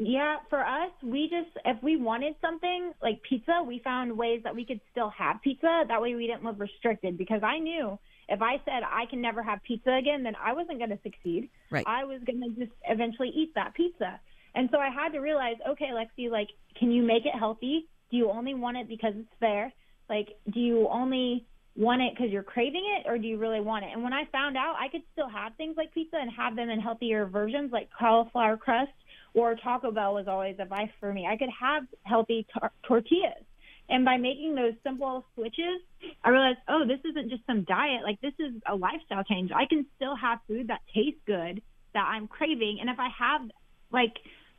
Yeah, 0.00 0.36
for 0.48 0.60
us, 0.64 0.92
we 1.02 1.28
just 1.28 1.56
if 1.64 1.82
we 1.82 1.96
wanted 1.96 2.36
something 2.40 2.92
like 3.02 3.20
pizza, 3.28 3.62
we 3.66 3.80
found 3.82 4.16
ways 4.16 4.40
that 4.44 4.54
we 4.54 4.64
could 4.64 4.80
still 4.92 5.10
have 5.10 5.42
pizza. 5.42 5.84
That 5.88 6.00
way, 6.00 6.14
we 6.14 6.26
didn't 6.26 6.44
live 6.44 6.60
restricted. 6.60 7.18
Because 7.18 7.42
I 7.42 7.58
knew 7.58 7.98
if 8.28 8.40
I 8.40 8.60
said 8.64 8.82
I 8.88 9.06
can 9.10 9.20
never 9.20 9.42
have 9.42 9.60
pizza 9.64 9.90
again, 9.90 10.22
then 10.22 10.34
I 10.36 10.52
wasn't 10.52 10.78
going 10.78 10.90
to 10.90 10.98
succeed. 11.02 11.50
Right. 11.70 11.84
I 11.86 12.04
was 12.04 12.20
going 12.24 12.40
to 12.40 12.60
just 12.60 12.76
eventually 12.88 13.30
eat 13.34 13.54
that 13.56 13.74
pizza. 13.74 14.20
And 14.54 14.68
so 14.72 14.78
I 14.78 14.88
had 14.88 15.12
to 15.12 15.18
realize, 15.18 15.56
okay, 15.68 15.88
Lexi, 15.92 16.30
like, 16.30 16.48
can 16.78 16.90
you 16.90 17.02
make 17.02 17.26
it 17.26 17.34
healthy? 17.36 17.88
Do 18.10 18.16
you 18.16 18.30
only 18.30 18.54
want 18.54 18.76
it 18.76 18.88
because 18.88 19.14
it's 19.16 19.28
there? 19.40 19.72
Like, 20.08 20.28
do 20.52 20.60
you 20.60 20.88
only 20.88 21.46
want 21.78 22.02
it 22.02 22.12
because 22.14 22.32
you're 22.32 22.42
craving 22.42 22.82
it, 22.98 23.08
or 23.08 23.16
do 23.16 23.26
you 23.28 23.38
really 23.38 23.60
want 23.60 23.84
it? 23.84 23.90
And 23.94 24.02
when 24.02 24.12
I 24.12 24.24
found 24.32 24.56
out 24.56 24.74
I 24.78 24.88
could 24.88 25.02
still 25.12 25.28
have 25.28 25.54
things 25.56 25.76
like 25.76 25.94
pizza 25.94 26.16
and 26.20 26.30
have 26.36 26.56
them 26.56 26.68
in 26.68 26.80
healthier 26.80 27.24
versions, 27.26 27.70
like 27.72 27.88
cauliflower 27.96 28.56
crust 28.56 28.90
or 29.34 29.54
Taco 29.54 29.92
Bell 29.92 30.14
was 30.14 30.26
always 30.26 30.56
a 30.58 30.64
vice 30.64 30.90
for 30.98 31.12
me. 31.12 31.26
I 31.30 31.36
could 31.36 31.50
have 31.60 31.84
healthy 32.02 32.46
tor- 32.52 32.72
tortillas. 32.82 33.44
And 33.90 34.04
by 34.04 34.18
making 34.18 34.54
those 34.54 34.74
simple 34.82 35.24
switches, 35.34 35.80
I 36.22 36.30
realized, 36.30 36.58
oh, 36.68 36.84
this 36.86 36.98
isn't 37.08 37.30
just 37.30 37.46
some 37.46 37.64
diet. 37.64 38.02
Like, 38.02 38.20
this 38.20 38.34
is 38.38 38.52
a 38.70 38.74
lifestyle 38.74 39.24
change. 39.24 39.50
I 39.54 39.64
can 39.66 39.86
still 39.96 40.14
have 40.14 40.40
food 40.46 40.68
that 40.68 40.80
tastes 40.94 41.20
good, 41.26 41.62
that 41.94 42.04
I'm 42.06 42.26
craving. 42.28 42.78
And 42.80 42.90
if 42.90 42.98
I 42.98 43.08
have, 43.18 43.48
like, 43.90 44.12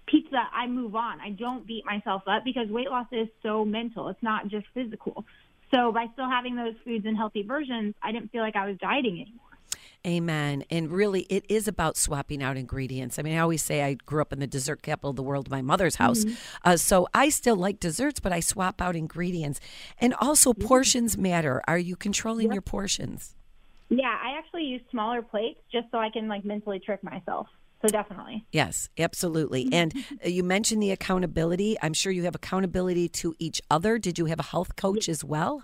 pizza, 0.07 0.41
I 0.51 0.65
move 0.65 0.95
on. 0.95 1.19
I 1.19 1.29
don't 1.29 1.67
beat 1.67 1.85
myself 1.85 2.23
up 2.27 2.43
because 2.43 2.69
weight 2.69 2.89
loss 2.89 3.05
is 3.11 3.27
so 3.43 3.63
mental. 3.63 4.07
It's 4.07 4.23
not 4.23 4.47
just 4.47 4.65
physical. 4.73 5.25
So 5.71 5.91
by 5.91 6.07
still 6.13 6.29
having 6.29 6.55
those 6.55 6.73
foods 6.83 7.05
in 7.05 7.15
healthy 7.15 7.43
versions, 7.43 7.95
I 8.01 8.11
didn't 8.11 8.31
feel 8.31 8.41
like 8.41 8.55
I 8.55 8.67
was 8.67 8.77
dieting 8.77 9.21
anymore. 9.21 9.45
Amen. 10.07 10.63
And 10.69 10.89
really, 10.89 11.21
it 11.23 11.45
is 11.49 11.67
about 11.67 11.97
swapping 11.97 12.41
out 12.41 12.55
ingredients. 12.55 13.19
I 13.19 13.21
mean, 13.21 13.35
I 13.35 13.39
always 13.39 13.61
say 13.61 13.83
I 13.83 13.95
grew 13.95 14.21
up 14.21 14.31
in 14.31 14.39
the 14.39 14.47
dessert 14.47 14.81
capital 14.81 15.09
of 15.09 15.17
the 15.17 15.23
world, 15.23 15.49
my 15.49 15.61
mother's 15.61 15.95
house. 15.95 16.23
Uh, 16.63 16.77
so 16.77 17.07
I 17.13 17.27
still 17.29 17.57
like 17.57 17.81
desserts, 17.81 18.21
but 18.21 18.31
I 18.31 18.39
swap 18.39 18.81
out 18.81 18.95
ingredients. 18.95 19.59
And 19.99 20.13
also, 20.13 20.53
portions 20.53 21.17
matter. 21.17 21.61
Are 21.67 21.77
you 21.77 21.97
controlling 21.97 22.53
your 22.53 22.61
portions? 22.61 23.35
Yeah, 23.89 24.17
I 24.23 24.37
actually 24.37 24.63
use 24.63 24.81
smaller 24.89 25.21
plates 25.21 25.59
just 25.69 25.87
so 25.91 25.97
I 25.97 26.09
can 26.09 26.29
like 26.29 26.45
mentally 26.45 26.79
trick 26.79 27.03
myself. 27.03 27.47
So 27.81 27.87
definitely. 27.87 28.45
Yes, 28.51 28.89
absolutely. 28.97 29.69
And 29.79 29.93
uh, 30.25 30.27
you 30.27 30.43
mentioned 30.43 30.83
the 30.83 30.91
accountability. 30.91 31.77
I'm 31.81 31.93
sure 31.93 32.11
you 32.11 32.23
have 32.23 32.35
accountability 32.35 33.07
to 33.09 33.35
each 33.39 33.61
other. 33.71 33.97
Did 33.97 34.17
you 34.17 34.25
have 34.25 34.39
a 34.39 34.43
health 34.43 34.75
coach 34.75 35.07
as 35.07 35.23
well? 35.23 35.63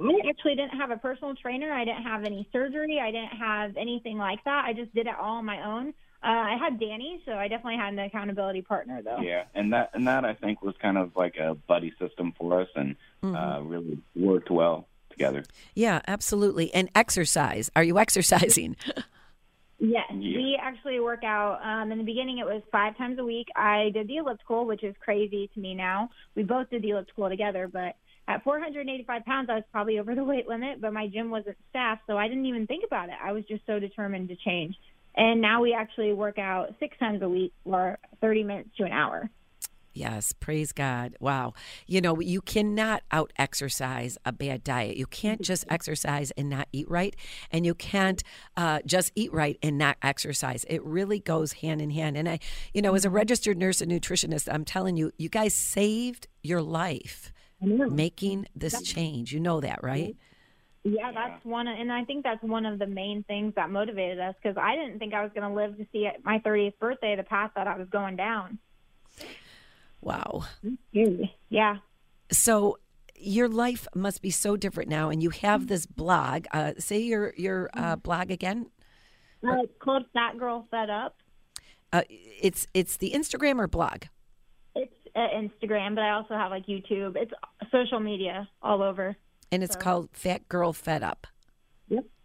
I 0.00 0.28
actually 0.28 0.54
didn't 0.54 0.78
have 0.78 0.90
a 0.90 0.96
personal 0.96 1.34
trainer. 1.34 1.72
I 1.72 1.84
didn't 1.84 2.02
have 2.02 2.24
any 2.24 2.48
surgery. 2.52 3.00
I 3.00 3.10
didn't 3.10 3.36
have 3.38 3.76
anything 3.76 4.18
like 4.18 4.42
that. 4.44 4.64
I 4.64 4.72
just 4.72 4.94
did 4.94 5.06
it 5.06 5.14
all 5.20 5.36
on 5.36 5.44
my 5.44 5.64
own. 5.64 5.88
Uh, 6.24 6.28
I 6.28 6.56
had 6.56 6.78
Danny, 6.78 7.20
so 7.26 7.32
I 7.32 7.48
definitely 7.48 7.78
had 7.78 7.92
an 7.94 7.98
accountability 7.98 8.62
partner, 8.62 9.02
though. 9.02 9.18
Yeah, 9.20 9.44
and 9.54 9.72
that 9.72 9.90
and 9.92 10.06
that 10.06 10.24
I 10.24 10.34
think 10.34 10.62
was 10.62 10.74
kind 10.80 10.96
of 10.96 11.10
like 11.16 11.36
a 11.36 11.54
buddy 11.54 11.92
system 11.98 12.32
for 12.38 12.60
us, 12.60 12.68
and 12.76 12.94
uh, 13.24 13.60
really 13.62 13.98
worked 14.14 14.48
well 14.48 14.86
together. 15.10 15.44
Yeah, 15.74 16.00
absolutely. 16.06 16.72
And 16.72 16.90
exercise. 16.94 17.70
Are 17.74 17.82
you 17.82 17.98
exercising? 18.04 18.76
Yes, 19.84 20.12
we 20.12 20.56
actually 20.62 21.00
work 21.00 21.24
out. 21.24 21.58
Um, 21.60 21.90
in 21.90 21.98
the 21.98 22.04
beginning, 22.04 22.38
it 22.38 22.44
was 22.44 22.62
five 22.70 22.96
times 22.96 23.18
a 23.18 23.24
week. 23.24 23.48
I 23.56 23.90
did 23.92 24.06
the 24.06 24.18
elliptical, 24.18 24.64
which 24.64 24.84
is 24.84 24.94
crazy 25.00 25.50
to 25.54 25.60
me 25.60 25.74
now. 25.74 26.08
We 26.36 26.44
both 26.44 26.70
did 26.70 26.82
the 26.82 26.90
elliptical 26.90 27.28
together, 27.28 27.68
but 27.70 27.96
at 28.28 28.44
485 28.44 29.24
pounds, 29.24 29.50
I 29.50 29.54
was 29.54 29.64
probably 29.72 29.98
over 29.98 30.14
the 30.14 30.22
weight 30.22 30.46
limit. 30.46 30.80
But 30.80 30.92
my 30.92 31.08
gym 31.08 31.30
wasn't 31.30 31.56
staffed, 31.70 32.02
so 32.06 32.16
I 32.16 32.28
didn't 32.28 32.46
even 32.46 32.68
think 32.68 32.84
about 32.86 33.08
it. 33.08 33.16
I 33.20 33.32
was 33.32 33.42
just 33.46 33.66
so 33.66 33.80
determined 33.80 34.28
to 34.28 34.36
change. 34.36 34.76
And 35.16 35.40
now 35.42 35.60
we 35.60 35.74
actually 35.74 36.12
work 36.12 36.38
out 36.38 36.68
six 36.78 36.96
times 36.98 37.20
a 37.20 37.28
week, 37.28 37.52
or 37.64 37.98
30 38.20 38.44
minutes 38.44 38.68
to 38.76 38.84
an 38.84 38.92
hour. 38.92 39.28
Yes, 39.94 40.32
praise 40.32 40.72
God. 40.72 41.16
Wow. 41.20 41.54
You 41.86 42.00
know, 42.00 42.20
you 42.20 42.40
cannot 42.40 43.02
out 43.10 43.32
exercise 43.38 44.18
a 44.24 44.32
bad 44.32 44.64
diet. 44.64 44.96
You 44.96 45.06
can't 45.06 45.40
just 45.52 45.64
exercise 45.68 46.30
and 46.32 46.48
not 46.48 46.68
eat 46.72 46.90
right. 46.90 47.14
And 47.50 47.66
you 47.66 47.74
can't 47.74 48.22
uh, 48.56 48.80
just 48.86 49.12
eat 49.14 49.32
right 49.32 49.58
and 49.62 49.78
not 49.78 49.96
exercise. 50.02 50.64
It 50.68 50.82
really 50.84 51.20
goes 51.20 51.54
hand 51.54 51.80
in 51.80 51.90
hand. 51.90 52.16
And 52.16 52.28
I, 52.28 52.38
you 52.72 52.82
know, 52.82 52.94
as 52.94 53.04
a 53.04 53.10
registered 53.10 53.58
nurse 53.58 53.80
and 53.80 53.90
nutritionist, 53.90 54.52
I'm 54.52 54.64
telling 54.64 54.96
you, 54.96 55.12
you 55.18 55.28
guys 55.28 55.54
saved 55.54 56.28
your 56.42 56.62
life 56.62 57.32
making 57.60 58.46
this 58.56 58.82
change. 58.82 59.32
You 59.32 59.40
know 59.40 59.60
that, 59.60 59.80
right? 59.82 60.16
Yeah, 60.84 61.12
that's 61.12 61.44
one, 61.44 61.68
of, 61.68 61.78
and 61.78 61.92
I 61.92 62.04
think 62.04 62.24
that's 62.24 62.42
one 62.42 62.66
of 62.66 62.80
the 62.80 62.88
main 62.88 63.22
things 63.28 63.54
that 63.54 63.70
motivated 63.70 64.18
us 64.18 64.34
because 64.42 64.56
I 64.60 64.74
didn't 64.74 64.98
think 64.98 65.14
I 65.14 65.22
was 65.22 65.30
going 65.32 65.48
to 65.48 65.54
live 65.54 65.76
to 65.76 65.86
see 65.92 66.08
my 66.24 66.40
30th 66.40 66.76
birthday, 66.80 67.14
the 67.14 67.22
path 67.22 67.52
that 67.54 67.68
I 67.68 67.76
was 67.76 67.86
going 67.88 68.16
down. 68.16 68.58
Wow. 70.02 70.44
Yeah. 71.48 71.76
So 72.30 72.78
your 73.16 73.48
life 73.48 73.86
must 73.94 74.20
be 74.20 74.30
so 74.30 74.56
different 74.56 74.90
now, 74.90 75.08
and 75.10 75.22
you 75.22 75.30
have 75.30 75.68
this 75.68 75.86
blog. 75.86 76.46
Uh, 76.52 76.72
say 76.78 76.98
your 77.00 77.32
your 77.36 77.70
uh, 77.74 77.96
blog 77.96 78.30
again. 78.30 78.66
Uh, 79.46 79.62
it's 79.62 79.72
called 79.80 80.04
Fat 80.12 80.38
Girl 80.38 80.66
Fed 80.70 80.90
Up. 80.90 81.16
Uh, 81.92 82.02
it's 82.08 82.66
it's 82.74 82.96
the 82.96 83.12
Instagram 83.14 83.58
or 83.60 83.68
blog. 83.68 84.04
It's 84.74 84.94
uh, 85.14 85.20
Instagram, 85.34 85.94
but 85.94 86.02
I 86.02 86.10
also 86.12 86.34
have 86.34 86.50
like 86.50 86.66
YouTube. 86.66 87.16
It's 87.16 87.32
social 87.70 88.00
media 88.00 88.48
all 88.62 88.82
over. 88.82 89.16
and 89.52 89.62
it's 89.62 89.76
called 89.76 90.08
Fat 90.12 90.48
Girl 90.48 90.72
Fed 90.72 91.02
Up. 91.02 91.26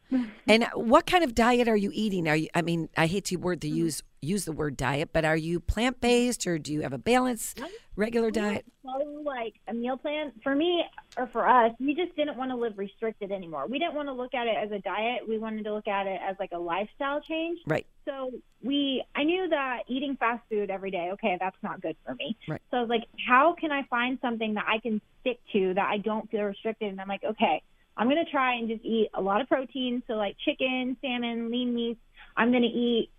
Yep. 0.09 0.29
And 0.47 0.65
what 0.73 1.05
kind 1.05 1.23
of 1.23 1.35
diet 1.35 1.67
are 1.67 1.75
you 1.75 1.91
eating? 1.93 2.27
Are 2.27 2.35
you? 2.35 2.47
I 2.53 2.61
mean, 2.61 2.89
I 2.97 3.07
hate 3.07 3.25
to 3.25 3.35
word 3.35 3.61
to 3.61 3.67
mm-hmm. 3.67 3.77
use 3.77 4.03
use 4.21 4.45
the 4.45 4.51
word 4.51 4.77
diet, 4.77 5.09
but 5.13 5.25
are 5.25 5.37
you 5.37 5.59
plant 5.59 6.01
based 6.01 6.47
or 6.47 6.57
do 6.57 6.73
you 6.73 6.81
have 6.81 6.93
a 6.93 6.97
balanced 6.97 7.61
regular 7.95 8.31
diet? 8.31 8.65
follow 8.87 9.21
like 9.21 9.55
a 9.67 9.73
meal 9.73 9.97
plan 9.97 10.31
for 10.43 10.55
me 10.55 10.83
or 11.17 11.27
for 11.27 11.47
us 11.47 11.73
we 11.79 11.93
just 11.93 12.15
didn't 12.15 12.37
want 12.37 12.49
to 12.49 12.55
live 12.55 12.77
restricted 12.77 13.31
anymore 13.31 13.67
we 13.67 13.77
didn't 13.77 13.93
want 13.93 14.07
to 14.07 14.13
look 14.13 14.33
at 14.33 14.47
it 14.47 14.55
as 14.57 14.71
a 14.71 14.79
diet 14.79 15.27
we 15.27 15.37
wanted 15.37 15.63
to 15.63 15.73
look 15.73 15.87
at 15.87 16.07
it 16.07 16.19
as 16.27 16.35
like 16.39 16.51
a 16.53 16.57
lifestyle 16.57 17.19
change 17.21 17.59
Right. 17.67 17.85
so 18.05 18.31
we 18.63 19.03
i 19.15 19.23
knew 19.23 19.47
that 19.49 19.83
eating 19.87 20.15
fast 20.17 20.43
food 20.49 20.69
every 20.69 20.91
day 20.91 21.09
okay 21.13 21.37
that's 21.39 21.57
not 21.61 21.81
good 21.81 21.97
for 22.05 22.15
me 22.15 22.37
Right. 22.47 22.61
so 22.71 22.77
i 22.77 22.81
was 22.81 22.89
like 22.89 23.03
how 23.27 23.53
can 23.59 23.71
i 23.71 23.83
find 23.83 24.17
something 24.21 24.53
that 24.53 24.65
i 24.67 24.79
can 24.79 25.01
stick 25.21 25.39
to 25.53 25.73
that 25.73 25.87
i 25.87 25.97
don't 25.97 26.29
feel 26.31 26.43
restricted 26.43 26.89
and 26.89 27.01
i'm 27.01 27.09
like 27.09 27.23
okay 27.23 27.61
i'm 27.97 28.07
going 28.07 28.23
to 28.23 28.31
try 28.31 28.55
and 28.55 28.69
just 28.69 28.83
eat 28.85 29.09
a 29.13 29.21
lot 29.21 29.41
of 29.41 29.47
protein 29.49 30.01
so 30.07 30.13
like 30.13 30.35
chicken 30.45 30.95
salmon 31.01 31.51
lean 31.51 31.73
meats 31.73 31.99
i'm 32.37 32.51
going 32.51 32.63
to 32.63 32.67
eat 32.69 33.09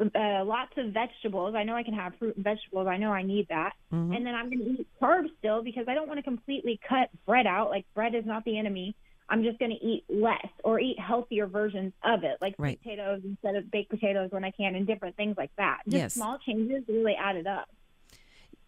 uh, 0.00 0.44
lots 0.44 0.70
of 0.76 0.92
vegetables. 0.92 1.54
I 1.56 1.64
know 1.64 1.74
I 1.74 1.82
can 1.82 1.94
have 1.94 2.12
fruit 2.18 2.36
and 2.36 2.44
vegetables. 2.44 2.86
I 2.86 2.96
know 2.96 3.12
I 3.12 3.22
need 3.22 3.48
that. 3.48 3.72
Mm-hmm. 3.92 4.12
And 4.12 4.24
then 4.24 4.34
I'm 4.36 4.46
going 4.48 4.60
to 4.64 4.80
eat 4.82 4.86
carbs 5.02 5.30
still 5.38 5.62
because 5.64 5.86
I 5.88 5.94
don't 5.94 6.06
want 6.06 6.18
to 6.18 6.22
completely 6.22 6.78
cut 6.88 7.10
bread 7.26 7.46
out. 7.46 7.70
Like 7.70 7.86
bread 7.94 8.14
is 8.14 8.24
not 8.24 8.44
the 8.44 8.56
enemy. 8.56 8.94
I'm 9.28 9.42
just 9.42 9.58
going 9.58 9.70
to 9.70 9.84
eat 9.84 10.04
less 10.08 10.46
or 10.64 10.80
eat 10.80 10.98
healthier 10.98 11.46
versions 11.46 11.92
of 12.04 12.24
it, 12.24 12.36
like 12.40 12.54
Right. 12.58 12.80
potatoes 12.82 13.22
instead 13.24 13.54
of 13.56 13.70
baked 13.70 13.90
potatoes 13.90 14.30
when 14.30 14.44
I 14.44 14.50
can, 14.50 14.74
and 14.74 14.86
different 14.86 15.16
things 15.16 15.36
like 15.36 15.50
that. 15.56 15.80
Just 15.86 15.96
Yes. 15.96 16.14
small 16.14 16.38
changes 16.38 16.84
really 16.88 17.14
added 17.14 17.46
up. 17.46 17.68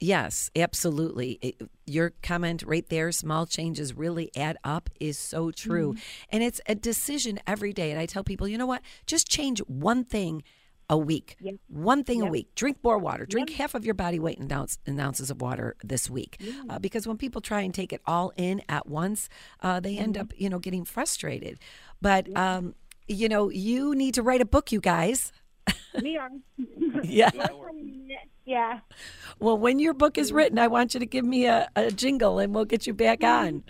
Yes, 0.03 0.51
absolutely. 0.57 1.39
It- 1.41 1.63
your 1.87 2.11
comment 2.23 2.65
right 2.67 2.89
there, 2.89 3.13
small 3.13 3.47
changes 3.47 3.95
really 3.95 4.31
add 4.37 4.57
up, 4.65 4.91
is 4.99 5.17
so 5.17 5.51
true. 5.53 5.95
And 6.29 6.43
it's 6.43 6.61
a 6.67 6.75
decision 6.75 7.39
every 7.47 7.73
day. 7.73 7.91
And 7.93 8.01
I 8.01 8.07
tell 8.07 8.25
people, 8.25 8.49
you 8.49 8.59
know 8.59 8.67
what? 8.67 8.83
Just 9.07 9.29
change 9.29 9.61
one 9.69 10.05
thing 10.05 10.43
a 10.91 10.99
week. 10.99 11.37
One 11.69 12.03
thing 12.03 12.21
a 12.21 12.25
week. 12.31 12.55
Drink 12.57 12.79
more 12.83 12.99
water. 12.99 13.27
Drink 13.27 13.51
half 13.51 13.75
of 13.75 13.85
your 13.85 13.95
body 13.95 14.19
weight 14.19 14.39
in, 14.39 14.51
ounce, 14.51 14.79
in 14.87 14.99
ounces 14.99 15.31
of 15.31 15.41
water 15.41 15.77
this 15.85 16.11
week. 16.11 16.37
Uh, 16.69 16.79
because 16.81 17.07
when 17.07 17.17
people 17.17 17.41
try 17.41 17.61
and 17.61 17.73
take 17.73 17.93
it 17.93 18.01
all 18.05 18.33
in 18.37 18.61
at 18.69 18.89
once, 18.89 19.29
uh, 19.61 19.79
they 19.81 19.97
end 19.99 20.19
up, 20.19 20.33
you 20.37 20.51
know, 20.51 20.59
getting 20.59 20.85
frustrated. 20.85 21.59
But, 22.01 22.35
um, 22.37 22.75
you 23.07 23.29
know, 23.29 23.51
you 23.51 23.95
need 23.95 24.15
to 24.15 24.23
write 24.23 24.41
a 24.41 24.45
book, 24.45 24.73
you 24.73 24.81
guys. 24.81 25.33
We 26.03 26.17
are. 26.17 26.31
Yeah. 27.05 27.31
yeah. 28.47 28.81
Well, 29.39 29.59
when 29.59 29.79
your 29.79 29.93
book 29.93 30.17
is 30.17 30.33
written, 30.33 30.59
I 30.59 30.67
want 30.69 30.95
you 30.95 31.01
to 31.01 31.07
give 31.07 31.25
me 31.25 31.45
a, 31.45 31.69
a 31.77 31.91
jingle 31.91 32.39
and 32.39 32.55
we'll 32.55 32.65
get 32.65 32.87
you 32.87 32.95
back 32.95 33.23
on. 33.23 33.63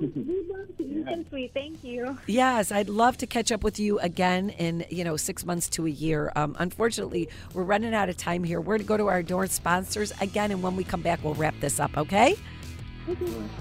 We'd 0.00 0.48
love 0.48 0.76
to. 0.78 0.84
You've 0.84 1.28
sweet. 1.28 1.54
Thank 1.54 1.84
you. 1.84 2.18
Yes, 2.26 2.72
I'd 2.72 2.88
love 2.88 3.16
to 3.18 3.26
catch 3.26 3.52
up 3.52 3.64
with 3.64 3.78
you 3.78 3.98
again 4.00 4.50
in, 4.50 4.84
you 4.90 5.04
know, 5.04 5.16
six 5.16 5.44
months 5.44 5.68
to 5.70 5.86
a 5.86 5.90
year. 5.90 6.32
Um, 6.36 6.56
unfortunately, 6.58 7.28
we're 7.54 7.64
running 7.64 7.94
out 7.94 8.08
of 8.08 8.16
time 8.16 8.44
here. 8.44 8.60
We're 8.60 8.78
going 8.78 8.80
to 8.80 8.84
go 8.84 8.96
to 8.96 9.06
our 9.08 9.22
door 9.22 9.46
sponsors 9.46 10.12
again, 10.20 10.50
and 10.50 10.62
when 10.62 10.76
we 10.76 10.84
come 10.84 11.02
back, 11.02 11.22
we'll 11.22 11.34
wrap 11.34 11.54
this 11.60 11.80
up, 11.80 11.96
okay? 11.96 12.36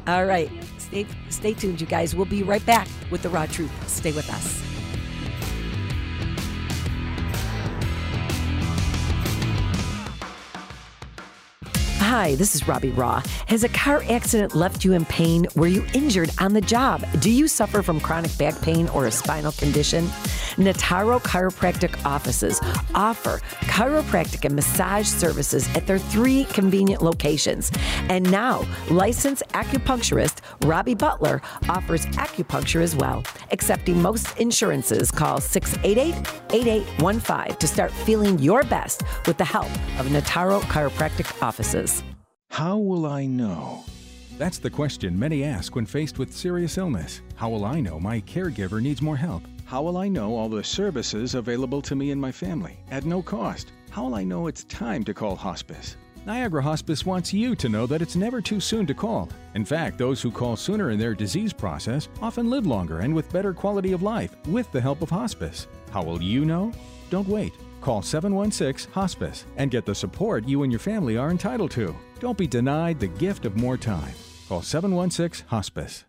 All 0.07 0.25
right. 0.25 0.49
Stay, 0.77 1.05
stay 1.29 1.53
tuned, 1.53 1.81
you 1.81 1.87
guys. 1.87 2.15
We'll 2.15 2.25
be 2.25 2.43
right 2.43 2.65
back 2.65 2.87
with 3.09 3.21
the 3.23 3.29
raw 3.29 3.45
truth. 3.45 3.71
Stay 3.89 4.11
with 4.11 4.29
us. 4.29 4.70
Hi, 12.11 12.35
this 12.35 12.55
is 12.55 12.67
Robbie 12.67 12.89
Raw. 12.89 13.23
Has 13.45 13.63
a 13.63 13.69
car 13.69 14.03
accident 14.09 14.53
left 14.53 14.83
you 14.83 14.91
in 14.91 15.05
pain? 15.05 15.47
Were 15.55 15.67
you 15.67 15.85
injured 15.93 16.29
on 16.39 16.51
the 16.51 16.59
job? 16.59 17.05
Do 17.21 17.31
you 17.31 17.47
suffer 17.47 17.81
from 17.81 18.01
chronic 18.01 18.37
back 18.37 18.61
pain 18.61 18.89
or 18.89 19.05
a 19.05 19.11
spinal 19.11 19.53
condition? 19.53 20.09
Nataro 20.57 21.21
Chiropractic 21.21 22.05
offices 22.05 22.59
offer 22.93 23.39
chiropractic 23.61 24.45
and 24.45 24.55
massage 24.55 25.07
services 25.07 25.67
at 25.75 25.87
their 25.87 25.97
three 25.97 26.45
convenient 26.45 27.01
locations. 27.01 27.71
And 28.09 28.29
now, 28.31 28.65
licensed 28.89 29.43
acupuncturist 29.53 30.39
Robbie 30.65 30.95
Butler 30.95 31.41
offers 31.69 32.05
acupuncture 32.07 32.81
as 32.81 32.95
well. 32.95 33.23
Accepting 33.51 34.01
most 34.01 34.37
insurances, 34.37 35.11
call 35.11 35.39
688 35.39 36.15
8815 36.53 37.57
to 37.57 37.67
start 37.67 37.91
feeling 37.91 38.39
your 38.39 38.63
best 38.63 39.03
with 39.27 39.37
the 39.37 39.45
help 39.45 39.71
of 39.99 40.07
Nataro 40.07 40.61
Chiropractic 40.61 41.41
offices. 41.41 42.03
How 42.49 42.77
will 42.77 43.05
I 43.05 43.25
know? 43.25 43.85
That's 44.37 44.57
the 44.57 44.69
question 44.69 45.17
many 45.17 45.43
ask 45.43 45.75
when 45.75 45.85
faced 45.85 46.19
with 46.19 46.35
serious 46.35 46.77
illness. 46.77 47.21
How 47.35 47.49
will 47.49 47.63
I 47.63 47.79
know 47.79 47.99
my 47.99 48.21
caregiver 48.21 48.81
needs 48.81 49.01
more 49.01 49.15
help? 49.15 49.43
How 49.71 49.81
will 49.81 49.95
I 49.95 50.09
know 50.09 50.35
all 50.35 50.49
the 50.49 50.65
services 50.65 51.33
available 51.33 51.81
to 51.83 51.95
me 51.95 52.11
and 52.11 52.19
my 52.19 52.29
family 52.29 52.77
at 52.91 53.05
no 53.05 53.21
cost? 53.21 53.71
How 53.89 54.03
will 54.03 54.15
I 54.15 54.23
know 54.25 54.47
it's 54.47 54.65
time 54.65 55.01
to 55.05 55.13
call 55.13 55.33
hospice? 55.33 55.95
Niagara 56.25 56.61
Hospice 56.61 57.05
wants 57.05 57.33
you 57.33 57.55
to 57.55 57.69
know 57.69 57.87
that 57.87 58.01
it's 58.01 58.17
never 58.17 58.41
too 58.41 58.59
soon 58.59 58.85
to 58.85 58.93
call. 58.93 59.29
In 59.55 59.63
fact, 59.63 59.97
those 59.97 60.21
who 60.21 60.29
call 60.29 60.57
sooner 60.57 60.89
in 60.89 60.99
their 60.99 61.13
disease 61.13 61.53
process 61.53 62.09
often 62.21 62.49
live 62.49 62.67
longer 62.67 62.99
and 62.99 63.15
with 63.15 63.31
better 63.31 63.53
quality 63.53 63.93
of 63.93 64.03
life 64.03 64.35
with 64.47 64.69
the 64.73 64.81
help 64.81 65.01
of 65.01 65.09
hospice. 65.09 65.67
How 65.91 66.03
will 66.03 66.21
you 66.21 66.43
know? 66.43 66.73
Don't 67.09 67.29
wait. 67.29 67.53
Call 67.79 68.01
716 68.01 68.91
Hospice 68.91 69.45
and 69.55 69.71
get 69.71 69.85
the 69.85 69.95
support 69.95 70.45
you 70.49 70.63
and 70.63 70.71
your 70.73 70.79
family 70.79 71.15
are 71.15 71.31
entitled 71.31 71.71
to. 71.71 71.95
Don't 72.19 72.37
be 72.37 72.45
denied 72.45 72.99
the 72.99 73.07
gift 73.07 73.45
of 73.45 73.55
more 73.55 73.77
time. 73.77 74.15
Call 74.49 74.63
716 74.63 75.47
Hospice. 75.47 76.03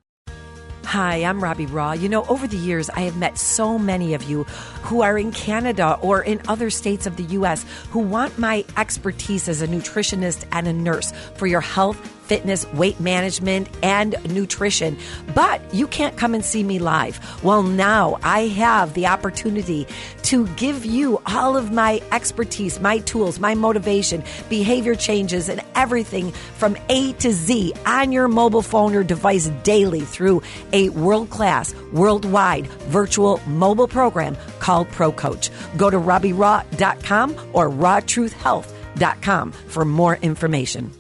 Hi, 0.85 1.25
I'm 1.25 1.43
Robbie 1.43 1.67
Raw. 1.67 1.93
You 1.93 2.09
know, 2.09 2.25
over 2.25 2.47
the 2.47 2.57
years, 2.57 2.91
I 2.91 3.01
have 3.01 3.17
met 3.17 3.39
so 3.39 3.79
many 3.79 4.13
of 4.13 4.25
you 4.25 4.45
who 4.83 5.01
are 5.01 5.17
in 5.17 5.33
Canada 5.33 5.97
or 6.03 6.23
in 6.23 6.43
other 6.49 6.69
states 6.71 7.07
of 7.07 7.17
the 7.17 7.23
U.S. 7.35 7.65
who 7.91 8.01
want 8.01 8.39
my 8.39 8.65
expertise 8.77 9.49
as 9.49 9.63
a 9.63 9.69
nutritionist 9.69 10.45
and 10.53 10.67
a 10.69 10.73
nurse 10.73 11.13
for 11.37 11.47
your 11.47 11.63
health 11.63 11.97
fitness, 12.33 12.67
weight 12.73 12.99
management, 12.99 13.69
and 13.83 14.17
nutrition. 14.33 14.97
But 15.35 15.61
you 15.75 15.87
can't 15.87 16.17
come 16.17 16.33
and 16.33 16.43
see 16.43 16.63
me 16.63 16.79
live. 16.79 17.21
Well, 17.45 17.63
now 17.63 18.19
I 18.23 18.47
have 18.47 18.95
the 18.95 19.09
opportunity 19.09 19.87
to 20.23 20.47
give 20.57 20.87
you 20.87 21.21
all 21.27 21.59
of 21.59 21.73
my 21.73 22.01
expertise, 22.11 22.81
my 22.81 23.01
tools, 23.01 23.39
my 23.39 23.55
motivation, 23.55 24.25
behavior 24.49 24.95
changes, 24.95 25.51
and 25.51 25.61
everything 25.75 26.33
from 26.33 26.75
A 26.89 27.13
to 27.19 27.33
Z 27.33 27.75
on 27.85 28.13
your 28.13 28.29
mobile 28.29 28.63
phone 28.63 28.95
or 28.95 29.05
device 29.05 29.49
daily 29.63 30.01
through 30.01 30.41
a 30.73 30.89
world 30.89 31.29
class, 31.29 31.75
worldwide 31.93 32.67
virtual 32.89 33.43
mobile 33.47 33.89
program 33.89 34.39
called 34.59 34.89
Pro 34.89 35.13
Coach. 35.13 35.51
Go 35.77 35.91
to 35.91 35.99
RobbieRaw.com 35.99 37.37
or 37.53 37.69
RawTruthHealth.com 37.69 39.53
for 39.53 39.85
more 39.85 40.17
information. 40.23 40.93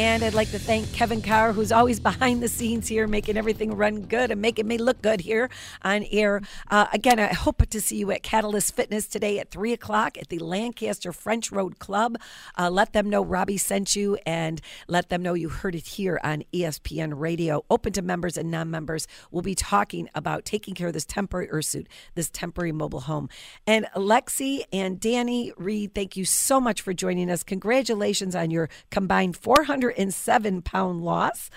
And 0.00 0.24
I'd 0.24 0.32
like 0.32 0.50
to 0.52 0.58
thank 0.58 0.90
Kevin 0.94 1.20
Carr, 1.20 1.52
who's 1.52 1.70
always 1.70 2.00
behind 2.00 2.42
the 2.42 2.48
scenes 2.48 2.88
here, 2.88 3.06
making 3.06 3.36
everything 3.36 3.76
run 3.76 4.00
good 4.00 4.30
and 4.30 4.40
making 4.40 4.66
me 4.66 4.78
look 4.78 5.02
good 5.02 5.20
here 5.20 5.50
on 5.82 6.06
air. 6.10 6.40
Uh, 6.70 6.86
again, 6.94 7.20
I 7.20 7.34
hope 7.34 7.68
to 7.68 7.80
see 7.82 7.98
you 7.98 8.10
at 8.10 8.22
Catalyst 8.22 8.74
Fitness 8.74 9.06
today 9.06 9.38
at 9.38 9.50
3 9.50 9.74
o'clock 9.74 10.16
at 10.16 10.30
the 10.30 10.38
Lancaster 10.38 11.12
French 11.12 11.52
Road 11.52 11.80
Club. 11.80 12.16
Uh, 12.58 12.70
let 12.70 12.94
them 12.94 13.10
know 13.10 13.22
Robbie 13.22 13.58
sent 13.58 13.94
you 13.94 14.16
and 14.24 14.62
let 14.88 15.10
them 15.10 15.20
know 15.20 15.34
you 15.34 15.50
heard 15.50 15.74
it 15.74 15.86
here 15.86 16.18
on 16.24 16.44
ESPN 16.50 17.12
Radio. 17.20 17.62
Open 17.68 17.92
to 17.92 18.00
members 18.00 18.38
and 18.38 18.50
non 18.50 18.70
members. 18.70 19.06
We'll 19.30 19.42
be 19.42 19.54
talking 19.54 20.08
about 20.14 20.46
taking 20.46 20.72
care 20.72 20.86
of 20.86 20.94
this 20.94 21.04
temporary 21.04 21.50
earth 21.50 21.66
suit, 21.66 21.88
this 22.14 22.30
temporary 22.30 22.72
mobile 22.72 23.00
home. 23.00 23.28
And 23.66 23.84
Lexi 23.94 24.62
and 24.72 24.98
Danny 24.98 25.52
Reed, 25.58 25.94
thank 25.94 26.16
you 26.16 26.24
so 26.24 26.58
much 26.58 26.80
for 26.80 26.94
joining 26.94 27.30
us. 27.30 27.42
Congratulations 27.42 28.34
on 28.34 28.50
your 28.50 28.70
combined 28.88 29.36
400. 29.36 29.89
107 29.90 30.62
pound 30.62 31.02
loss. 31.02 31.50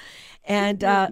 And 0.44 0.84
uh, 0.84 1.10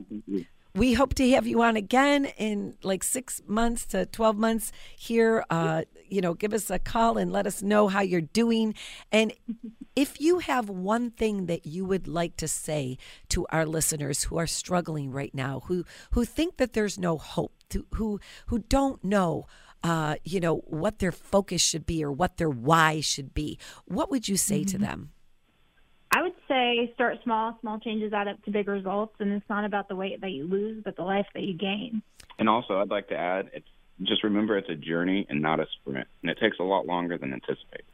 we 0.73 0.93
hope 0.93 1.13
to 1.15 1.29
have 1.31 1.45
you 1.45 1.61
on 1.61 1.75
again 1.75 2.25
in 2.37 2.75
like 2.81 3.03
six 3.03 3.41
months 3.45 3.85
to 3.87 4.05
12 4.05 4.37
months 4.37 4.71
here. 4.97 5.43
Uh, 5.49 5.83
you 6.07 6.21
know, 6.21 6.33
give 6.33 6.53
us 6.53 6.69
a 6.69 6.79
call 6.79 7.17
and 7.17 7.31
let 7.31 7.45
us 7.47 7.61
know 7.61 7.87
how 7.87 8.01
you're 8.01 8.21
doing. 8.21 8.73
And 9.11 9.33
if 9.95 10.21
you 10.21 10.39
have 10.39 10.69
one 10.69 11.11
thing 11.11 11.47
that 11.47 11.65
you 11.65 11.85
would 11.85 12.07
like 12.07 12.37
to 12.37 12.47
say 12.47 12.97
to 13.29 13.45
our 13.49 13.65
listeners 13.65 14.23
who 14.23 14.37
are 14.37 14.47
struggling 14.47 15.11
right 15.11 15.33
now, 15.33 15.61
who, 15.65 15.85
who 16.11 16.25
think 16.25 16.57
that 16.57 16.73
there's 16.73 16.97
no 16.97 17.17
hope, 17.17 17.53
to, 17.69 17.85
who, 17.95 18.19
who 18.47 18.59
don't 18.59 19.03
know, 19.03 19.47
uh, 19.83 20.15
you 20.23 20.39
know, 20.39 20.57
what 20.67 20.99
their 20.99 21.11
focus 21.11 21.61
should 21.61 21.85
be 21.85 22.03
or 22.03 22.11
what 22.11 22.37
their 22.37 22.49
why 22.49 23.01
should 23.01 23.33
be, 23.33 23.57
what 23.85 24.11
would 24.11 24.27
you 24.27 24.37
say 24.37 24.61
mm-hmm. 24.61 24.71
to 24.71 24.77
them? 24.77 25.11
I 26.51 26.79
would 26.79 26.87
say 26.87 26.93
start 26.93 27.17
small. 27.23 27.57
Small 27.61 27.79
changes 27.79 28.13
add 28.13 28.27
up 28.27 28.43
to 28.43 28.51
big 28.51 28.67
results, 28.67 29.15
and 29.19 29.31
it's 29.31 29.49
not 29.49 29.65
about 29.65 29.87
the 29.87 29.95
weight 29.95 30.21
that 30.21 30.31
you 30.31 30.47
lose, 30.47 30.83
but 30.83 30.95
the 30.95 31.03
life 31.03 31.27
that 31.33 31.43
you 31.43 31.53
gain. 31.53 32.01
And 32.39 32.49
also, 32.49 32.79
I'd 32.79 32.89
like 32.89 33.07
to 33.09 33.17
add, 33.17 33.49
it's 33.53 33.67
just 34.03 34.23
remember 34.23 34.57
it's 34.57 34.69
a 34.69 34.75
journey 34.75 35.25
and 35.29 35.41
not 35.41 35.59
a 35.59 35.67
sprint, 35.79 36.07
and 36.21 36.31
it 36.31 36.37
takes 36.39 36.57
a 36.59 36.63
lot 36.63 36.85
longer 36.85 37.17
than 37.17 37.33
anticipated. 37.33 37.85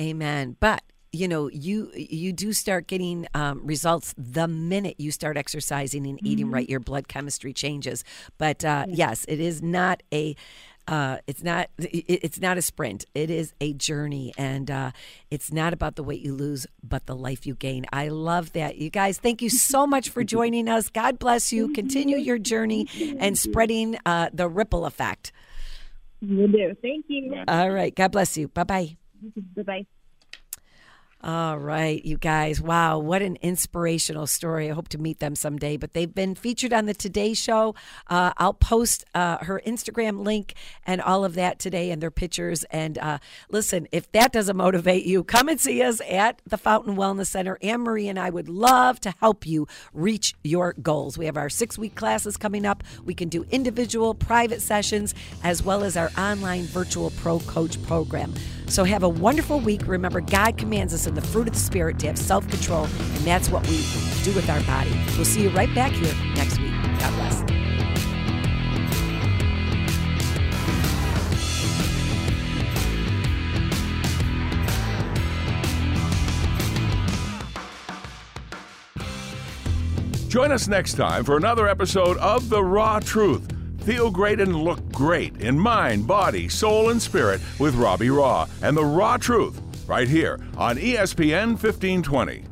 Amen. 0.00 0.56
But 0.60 0.82
you 1.12 1.28
know 1.28 1.48
you 1.48 1.90
you 1.94 2.32
do 2.32 2.54
start 2.54 2.86
getting 2.86 3.26
um, 3.34 3.60
results 3.66 4.14
the 4.16 4.48
minute 4.48 4.94
you 4.98 5.10
start 5.10 5.36
exercising 5.36 6.06
and 6.06 6.18
eating 6.26 6.46
mm-hmm. 6.46 6.54
right 6.54 6.70
your 6.70 6.80
blood 6.80 7.06
chemistry 7.06 7.52
changes 7.52 8.02
but 8.38 8.64
uh, 8.64 8.86
yes 8.88 9.26
it 9.28 9.38
is 9.38 9.62
not 9.62 10.02
a 10.10 10.34
uh, 10.88 11.18
it's 11.26 11.42
not 11.42 11.68
it's 11.78 12.40
not 12.40 12.58
a 12.58 12.62
sprint. 12.62 13.04
It 13.14 13.30
is 13.30 13.54
a 13.60 13.72
journey, 13.72 14.32
and 14.36 14.70
uh, 14.70 14.90
it's 15.30 15.52
not 15.52 15.72
about 15.72 15.96
the 15.96 16.02
weight 16.02 16.20
you 16.22 16.34
lose, 16.34 16.66
but 16.82 17.06
the 17.06 17.16
life 17.16 17.46
you 17.46 17.54
gain. 17.54 17.86
I 17.92 18.08
love 18.08 18.52
that, 18.52 18.78
you 18.78 18.90
guys. 18.90 19.18
Thank 19.18 19.42
you 19.42 19.50
so 19.50 19.86
much 19.86 20.08
for 20.08 20.24
joining 20.24 20.68
us. 20.68 20.88
God 20.88 21.18
bless 21.18 21.52
you. 21.52 21.72
Continue 21.72 22.16
your 22.16 22.38
journey 22.38 22.88
and 23.18 23.38
spreading 23.38 23.98
uh, 24.04 24.30
the 24.32 24.48
ripple 24.48 24.84
effect. 24.86 25.32
Will 26.20 26.48
do. 26.48 26.74
Thank 26.82 27.06
you. 27.08 27.42
All 27.48 27.70
right. 27.70 27.94
God 27.94 28.12
bless 28.12 28.36
you. 28.36 28.48
Bye 28.48 28.64
bye. 28.64 28.96
Bye 29.56 29.62
bye. 29.62 29.86
All 31.24 31.56
right, 31.56 32.04
you 32.04 32.18
guys. 32.18 32.60
Wow, 32.60 32.98
what 32.98 33.22
an 33.22 33.36
inspirational 33.42 34.26
story. 34.26 34.68
I 34.68 34.74
hope 34.74 34.88
to 34.88 34.98
meet 34.98 35.20
them 35.20 35.36
someday. 35.36 35.76
But 35.76 35.94
they've 35.94 36.12
been 36.12 36.34
featured 36.34 36.72
on 36.72 36.86
the 36.86 36.94
Today 36.94 37.32
Show. 37.32 37.76
Uh, 38.08 38.32
I'll 38.38 38.54
post 38.54 39.04
uh, 39.14 39.38
her 39.38 39.62
Instagram 39.64 40.24
link 40.24 40.54
and 40.84 41.00
all 41.00 41.24
of 41.24 41.34
that 41.34 41.60
today 41.60 41.92
and 41.92 42.02
their 42.02 42.10
pictures. 42.10 42.64
And 42.72 42.98
uh, 42.98 43.18
listen, 43.48 43.86
if 43.92 44.10
that 44.10 44.32
doesn't 44.32 44.56
motivate 44.56 45.04
you, 45.04 45.22
come 45.22 45.48
and 45.48 45.60
see 45.60 45.80
us 45.80 46.00
at 46.10 46.42
the 46.44 46.58
Fountain 46.58 46.96
Wellness 46.96 47.28
Center. 47.28 47.56
Anne 47.62 47.82
Marie 47.82 48.08
and 48.08 48.18
I 48.18 48.28
would 48.28 48.48
love 48.48 48.98
to 49.02 49.14
help 49.20 49.46
you 49.46 49.68
reach 49.94 50.34
your 50.42 50.72
goals. 50.82 51.16
We 51.16 51.26
have 51.26 51.36
our 51.36 51.50
six 51.50 51.78
week 51.78 51.94
classes 51.94 52.36
coming 52.36 52.66
up. 52.66 52.82
We 53.04 53.14
can 53.14 53.28
do 53.28 53.46
individual, 53.52 54.14
private 54.14 54.60
sessions, 54.60 55.14
as 55.44 55.62
well 55.62 55.84
as 55.84 55.96
our 55.96 56.10
online 56.18 56.64
virtual 56.64 57.10
pro 57.10 57.38
coach 57.38 57.80
program. 57.84 58.34
So 58.72 58.84
have 58.84 59.02
a 59.02 59.08
wonderful 59.10 59.60
week. 59.60 59.86
Remember, 59.86 60.22
God 60.22 60.56
commands 60.56 60.94
us 60.94 61.06
in 61.06 61.14
the 61.14 61.20
fruit 61.20 61.46
of 61.46 61.52
the 61.52 61.60
Spirit 61.60 61.98
to 61.98 62.06
have 62.06 62.16
self 62.16 62.48
control, 62.48 62.86
and 62.86 63.18
that's 63.18 63.50
what 63.50 63.68
we 63.68 63.86
do 64.24 64.32
with 64.34 64.48
our 64.48 64.62
body. 64.62 64.98
We'll 65.14 65.26
see 65.26 65.42
you 65.42 65.50
right 65.50 65.72
back 65.74 65.92
here 65.92 66.14
next 66.34 66.58
week. 66.58 66.72
God 66.98 67.14
bless. 67.16 67.42
Join 80.28 80.50
us 80.50 80.66
next 80.66 80.94
time 80.94 81.24
for 81.24 81.36
another 81.36 81.68
episode 81.68 82.16
of 82.16 82.48
The 82.48 82.64
Raw 82.64 83.00
Truth. 83.00 83.51
Feel 83.84 84.12
great 84.12 84.40
and 84.40 84.54
look 84.54 84.92
great 84.92 85.40
in 85.40 85.58
mind, 85.58 86.06
body, 86.06 86.48
soul, 86.48 86.90
and 86.90 87.02
spirit 87.02 87.40
with 87.58 87.74
Robbie 87.74 88.10
Raw 88.10 88.46
and 88.62 88.76
the 88.76 88.84
Raw 88.84 89.16
Truth 89.16 89.60
right 89.88 90.06
here 90.06 90.38
on 90.56 90.76
ESPN 90.76 91.60
1520. 91.60 92.51